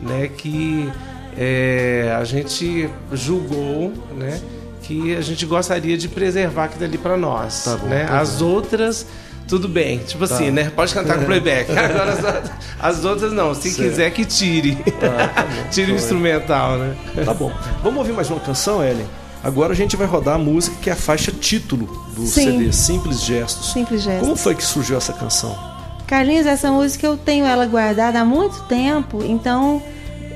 né, 0.00 0.28
que 0.28 0.90
é, 1.36 2.14
a 2.18 2.24
gente 2.24 2.88
julgou, 3.12 3.92
né, 4.16 4.40
que 4.82 5.14
a 5.16 5.20
gente 5.20 5.44
gostaria 5.46 5.96
de 5.96 6.08
preservar 6.08 6.64
aquilo 6.64 6.84
ali 6.84 6.98
para 6.98 7.16
nós, 7.16 7.64
Tá 7.64 7.76
bom, 7.76 7.86
né? 7.86 8.06
tá 8.06 8.18
As 8.20 8.40
outras 8.40 9.06
tudo 9.46 9.66
bem, 9.68 9.98
tipo 9.98 10.22
assim, 10.22 10.52
né? 10.52 10.70
Pode 10.76 10.94
cantar 10.94 11.18
com 11.18 11.24
playback. 11.24 11.68
Agora 11.76 12.12
as 12.12 12.22
outras, 12.24 12.50
as 12.78 13.04
outras 13.04 13.32
não, 13.32 13.52
se 13.52 13.70
Certo. 13.72 13.88
quiser 13.90 14.10
que 14.12 14.24
tire. 14.24 14.78
tire 15.72 15.90
o 15.90 15.96
instrumental, 15.96 16.78
né? 16.78 16.94
Tá 17.24 17.34
bom. 17.34 17.52
Vamos 17.82 17.98
ouvir 17.98 18.12
mais 18.12 18.30
uma 18.30 18.38
canção, 18.38 18.80
Ellen? 18.80 19.06
Agora 19.42 19.72
a 19.72 19.76
gente 19.76 19.96
vai 19.96 20.06
rodar 20.06 20.34
a 20.34 20.38
música 20.38 20.76
que 20.82 20.90
é 20.90 20.92
a 20.92 20.96
faixa 20.96 21.32
título 21.32 21.86
do 22.14 22.26
Sim. 22.26 22.58
CD, 22.58 22.72
Simples 22.72 23.22
Gestos. 23.22 23.72
Simples 23.72 24.02
Gestos. 24.02 24.22
Como 24.22 24.36
foi 24.36 24.54
que 24.54 24.64
surgiu 24.64 24.98
essa 24.98 25.12
canção? 25.12 25.56
Carlinhos, 26.06 26.46
essa 26.46 26.70
música 26.70 27.06
eu 27.06 27.16
tenho 27.16 27.46
ela 27.46 27.66
guardada 27.66 28.20
há 28.20 28.24
muito 28.24 28.62
tempo, 28.64 29.22
então 29.24 29.80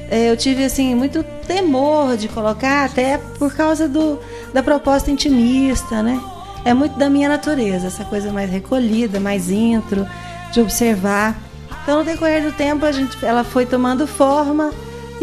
eh, 0.09 0.31
eu 0.31 0.37
tive 0.37 0.64
assim 0.64 0.95
muito 0.95 1.23
temor 1.47 2.17
de 2.17 2.29
colocar, 2.29 2.85
até 2.85 3.19
por 3.19 3.53
causa 3.55 3.88
do, 3.88 4.19
da 4.55 4.62
proposta 4.62 5.11
intimista, 5.11 6.03
né? 6.03 6.21
É 6.64 6.73
muito 6.73 6.97
da 6.99 7.11
minha 7.11 7.29
natureza, 7.29 7.88
essa 7.88 8.05
coisa 8.05 8.33
mais 8.33 8.51
recolhida, 8.51 9.21
mais 9.21 9.51
intro, 9.51 10.07
de 10.53 10.61
observar. 10.61 11.37
Então, 11.83 11.99
no 11.99 12.05
decorrer 12.05 12.43
do 12.43 12.53
tempo, 12.53 12.87
a 12.87 12.93
gente, 12.93 13.23
ela 13.23 13.45
foi 13.45 13.67
tomando 13.67 14.07
forma, 14.07 14.73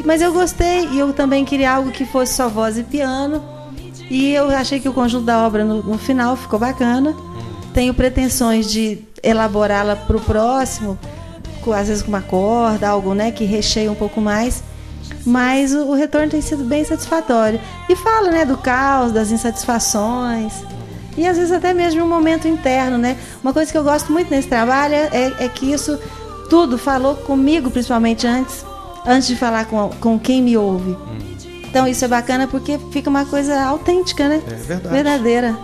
mas 0.06 0.22
eu 0.22 0.32
gostei 0.32 0.88
e 0.89 1.00
eu 1.00 1.12
também 1.13 1.44
queria 1.44 1.72
algo 1.72 1.91
que 1.91 2.06
fosse 2.06 2.34
só 2.34 2.48
voz 2.48 2.78
e 2.78 2.84
piano. 2.84 3.44
E 4.13 4.34
eu 4.34 4.50
achei 4.50 4.78
que 4.78 4.89
o 4.89 4.93
conjunto 4.93 5.24
da 5.24 5.39
obra 5.47 5.63
no, 5.63 5.82
no 5.82 5.97
final 5.97 6.36
ficou 6.36 6.60
bacana. 6.60 7.15
Tenho 7.74 7.93
pretensões 7.93 8.69
de 8.69 9.00
elaborá-la 9.24 9.95
para 9.95 10.17
o 10.17 10.19
próximo, 10.19 11.00
com- 11.62 11.71
às 11.71 11.88
vezes 11.88 12.04
com 12.04 12.10
uma 12.10 12.21
corda, 12.21 12.89
algo 12.89 13.13
né, 13.13 13.32
que 13.32 13.45
recheie 13.45 13.88
um 13.88 13.95
pouco 13.95 14.19
mais. 14.19 14.62
Mas 15.26 15.74
o, 15.74 15.86
o 15.86 15.93
retorno 15.93 16.28
tem 16.30 16.41
sido 16.41 16.65
bem 16.65 16.84
satisfatório. 16.84 17.58
E 17.88 17.95
fala 17.95 18.30
né, 18.32 18.43
do 18.43 18.58
caos, 18.58 19.13
das 19.13 19.32
insatisfações. 19.32 20.52
E 21.17 21.26
às 21.26 21.38
vezes 21.38 21.54
até 21.54 21.74
mesmo 21.74 22.04
um 22.04 22.08
momento 22.10 22.50
interno, 22.50 22.97
né? 22.97 23.15
Uma 23.41 23.54
coisa 23.54 23.71
que 23.71 23.78
eu 23.78 23.84
gosto 23.84 24.12
muito 24.12 24.30
nesse 24.30 24.50
trabalho 24.50 24.93
é, 24.95 25.32
é 25.39 25.47
que 25.47 25.71
isso 25.71 25.97
tudo 26.50 26.78
falou 26.78 27.15
comigo, 27.15 27.71
principalmente 27.71 28.28
antes, 28.28 28.65
antes 29.06 29.28
de 29.30 29.38
falar 29.38 29.65
com, 29.67 29.89
com 30.02 30.19
quem 30.19 30.41
me 30.41 30.58
ouve. 30.58 30.97
Então 31.71 31.88
isso 31.88 32.03
é 32.03 32.07
bacana 32.07 32.47
porque 32.47 32.77
fica 32.91 33.10
uma 33.10 33.25
coisa 33.25 33.60
autêntica, 33.63 34.27
né? 34.27 34.43
É 34.45 34.55
verdade. 34.55 34.93
Verdadeira. 34.93 35.57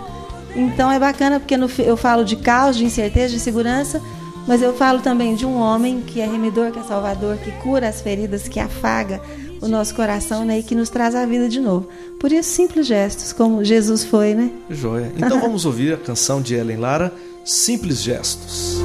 Então 0.55 0.89
é 0.89 0.97
bacana 0.97 1.37
porque 1.37 1.57
no 1.57 1.69
eu 1.79 1.97
falo 1.97 2.23
de 2.23 2.37
caos, 2.37 2.77
de 2.77 2.85
incerteza, 2.85 3.33
de 3.33 3.41
segurança, 3.41 4.01
mas 4.47 4.61
eu 4.61 4.73
falo 4.73 5.01
também 5.01 5.35
de 5.35 5.45
um 5.45 5.57
homem 5.57 5.99
que 5.99 6.21
é 6.21 6.25
remidor, 6.25 6.71
que 6.71 6.79
é 6.79 6.83
salvador, 6.83 7.35
que 7.37 7.51
cura 7.51 7.89
as 7.89 7.99
feridas, 7.99 8.47
que 8.47 8.57
afaga 8.57 9.21
o 9.61 9.67
nosso 9.67 9.93
coração 9.93 10.45
né? 10.45 10.59
e 10.59 10.63
que 10.63 10.73
nos 10.73 10.89
traz 10.89 11.13
a 11.13 11.25
vida 11.25 11.49
de 11.49 11.59
novo. 11.59 11.89
Por 12.17 12.31
isso, 12.31 12.51
simples 12.51 12.87
gestos, 12.87 13.33
como 13.33 13.65
Jesus 13.65 14.05
foi, 14.05 14.33
né? 14.33 14.49
Joia. 14.69 15.11
Então 15.17 15.41
vamos 15.41 15.65
ouvir 15.65 15.93
a 15.93 15.97
canção 15.97 16.41
de 16.41 16.55
Ellen 16.55 16.77
Lara, 16.77 17.13
Simples 17.43 18.01
Gestos. 18.01 18.81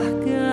dark 0.00 0.47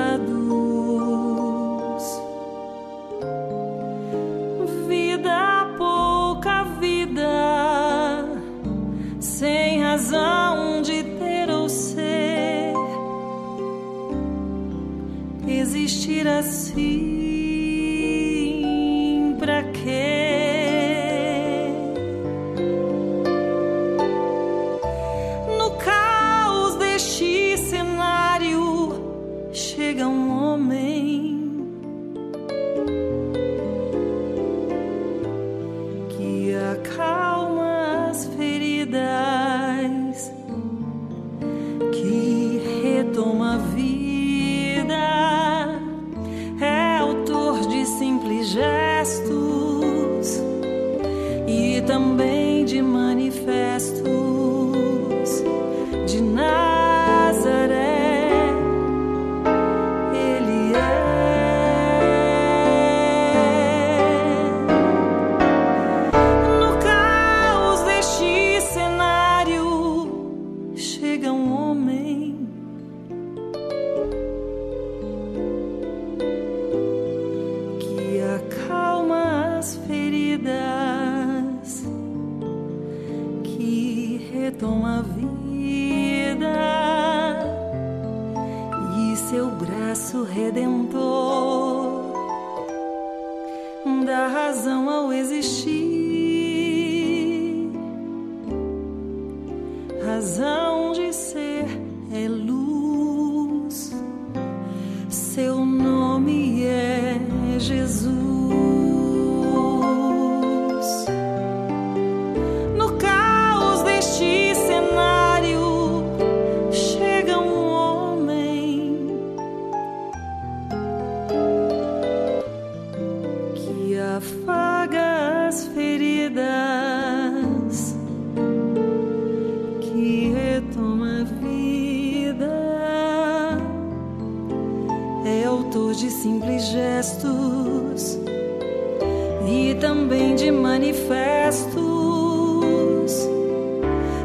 e 139.55 139.73
também 139.75 140.35
de 140.35 140.51
manifestos 140.51 141.75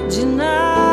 de 0.08 0.26
Nazaré. 0.26 0.89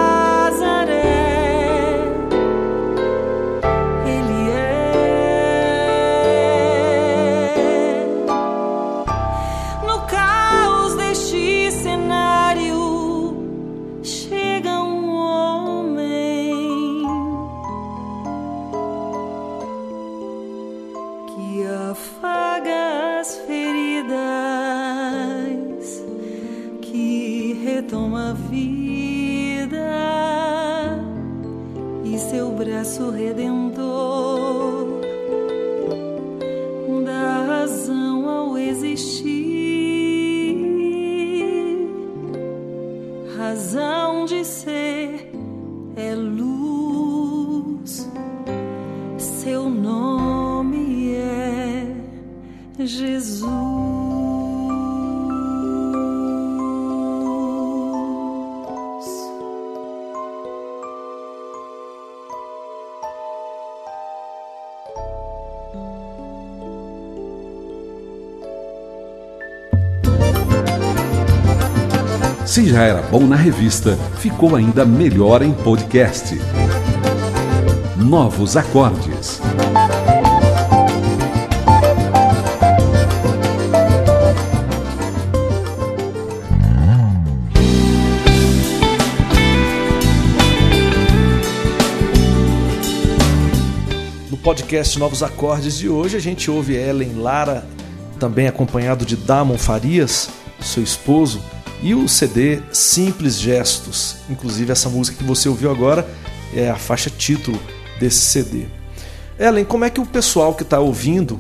Se 72.46 72.66
já 72.66 72.84
era 72.84 73.02
bom 73.04 73.28
na 73.28 73.36
revista, 73.36 73.96
ficou 74.20 74.56
ainda 74.56 74.84
melhor 74.86 75.42
em 75.44 75.54
podcast. 75.54 76.40
Novos 77.96 78.58
acordes. 78.58 79.40
Podcast 94.58 94.98
Novos 94.98 95.22
Acordes 95.22 95.78
de 95.78 95.88
hoje, 95.88 96.18
a 96.18 96.20
gente 96.20 96.50
ouve 96.50 96.74
Ellen 96.74 97.14
Lara, 97.18 97.64
também 98.20 98.48
acompanhado 98.48 99.06
de 99.06 99.16
Damon 99.16 99.56
Farias, 99.56 100.30
seu 100.60 100.82
esposo, 100.82 101.44
e 101.84 101.94
o 101.94 102.08
CD 102.08 102.60
Simples 102.72 103.40
Gestos. 103.40 104.16
Inclusive, 104.28 104.72
essa 104.72 104.90
música 104.90 105.16
que 105.16 105.24
você 105.24 105.48
ouviu 105.48 105.70
agora 105.70 106.10
é 106.56 106.72
a 106.72 106.76
faixa 106.76 107.08
título 107.08 107.60
desse 108.00 108.20
CD. 108.20 108.66
Ellen, 109.38 109.64
como 109.64 109.86
é 109.86 109.92
que 109.92 110.02
o 110.02 110.06
pessoal 110.08 110.56
que 110.56 110.64
está 110.64 110.80
ouvindo 110.80 111.40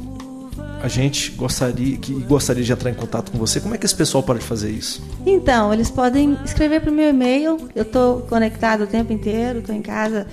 a 0.80 0.88
gente 0.88 1.32
gostaria 1.32 1.97
que 1.97 2.13
gostaria 2.13 2.63
de 2.63 2.71
entrar 2.71 2.91
em 2.91 2.93
contato 2.93 3.32
com 3.32 3.38
você? 3.39 3.60
Como 3.60 3.73
é 3.73 3.80
que 3.80 3.86
esse 3.88 3.95
pessoal 3.95 4.21
pode 4.21 4.41
fazer 4.41 4.69
isso? 4.69 5.01
Então, 5.25 5.73
eles 5.73 5.89
podem 5.89 6.38
escrever 6.45 6.82
para 6.82 6.91
o 6.91 6.93
meu 6.93 7.10
e-mail. 7.10 7.58
Eu 7.75 7.82
estou 7.82 8.21
conectado 8.21 8.84
o 8.84 8.88
tempo 8.88 9.12
inteiro, 9.12 9.60
estou 9.60 9.73
em 9.73 9.82
casa, 9.82 10.27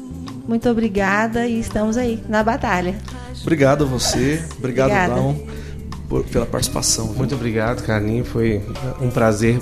Muito 0.46 0.68
obrigada 0.68 1.46
e 1.46 1.60
estamos 1.60 1.96
aí 1.98 2.22
na 2.28 2.42
batalha. 2.42 2.94
Obrigado 3.42 3.84
a 3.84 3.86
você, 3.86 4.42
obrigado, 4.58 4.86
Obrigada. 4.90 5.14
Dão. 5.14 5.36
por, 6.08 6.24
pela 6.24 6.46
participação. 6.46 7.08
Viu? 7.08 7.16
Muito 7.18 7.34
obrigado, 7.34 7.82
Carlinhos. 7.84 8.28
Foi 8.28 8.62
um 9.00 9.10
prazer 9.10 9.60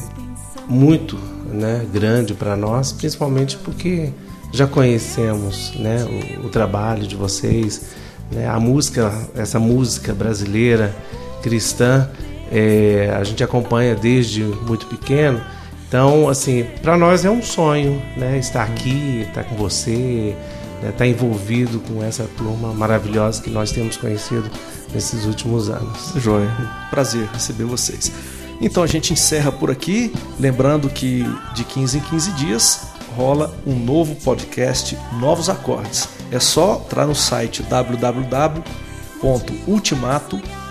muito 0.68 1.16
né, 1.52 1.84
grande 1.92 2.34
para 2.34 2.54
nós, 2.56 2.92
principalmente 2.92 3.56
porque 3.58 4.10
já 4.52 4.66
conhecemos 4.66 5.72
né, 5.76 6.06
o, 6.40 6.46
o 6.46 6.48
trabalho 6.48 7.04
de 7.06 7.16
vocês, 7.16 7.82
né, 8.30 8.46
a 8.48 8.58
música, 8.60 9.12
essa 9.34 9.58
música 9.58 10.14
brasileira 10.14 10.94
cristã, 11.42 12.08
é, 12.50 13.14
a 13.16 13.24
gente 13.24 13.42
acompanha 13.42 13.94
desde 13.94 14.42
muito 14.42 14.86
pequeno. 14.86 15.40
Então, 15.88 16.28
assim, 16.28 16.64
para 16.82 16.96
nós 16.96 17.24
é 17.24 17.30
um 17.30 17.42
sonho, 17.42 18.02
né, 18.16 18.38
estar 18.38 18.64
aqui, 18.64 19.24
estar 19.28 19.44
com 19.44 19.56
você, 19.56 20.34
né, 20.82 20.90
estar 20.90 21.06
envolvido 21.06 21.78
com 21.80 22.02
essa 22.02 22.24
turma 22.36 22.72
maravilhosa 22.72 23.42
que 23.42 23.50
nós 23.50 23.70
temos 23.70 23.96
conhecido 23.96 24.50
nesses 24.92 25.24
últimos 25.24 25.68
anos. 25.68 26.12
Joia, 26.16 26.50
prazer 26.90 27.28
receber 27.32 27.64
vocês. 27.64 28.12
Então 28.60 28.82
a 28.82 28.86
gente 28.86 29.12
encerra 29.12 29.52
por 29.52 29.70
aqui, 29.70 30.12
lembrando 30.40 30.88
que 30.88 31.24
de 31.54 31.62
15 31.64 31.98
em 31.98 32.00
15 32.00 32.32
dias 32.32 32.88
rola 33.16 33.54
um 33.66 33.74
novo 33.74 34.14
podcast 34.16 34.96
Novos 35.20 35.48
Acordes. 35.48 36.08
É 36.30 36.40
só 36.40 36.82
entrar 36.84 37.06
no 37.06 37.14
site 37.14 37.62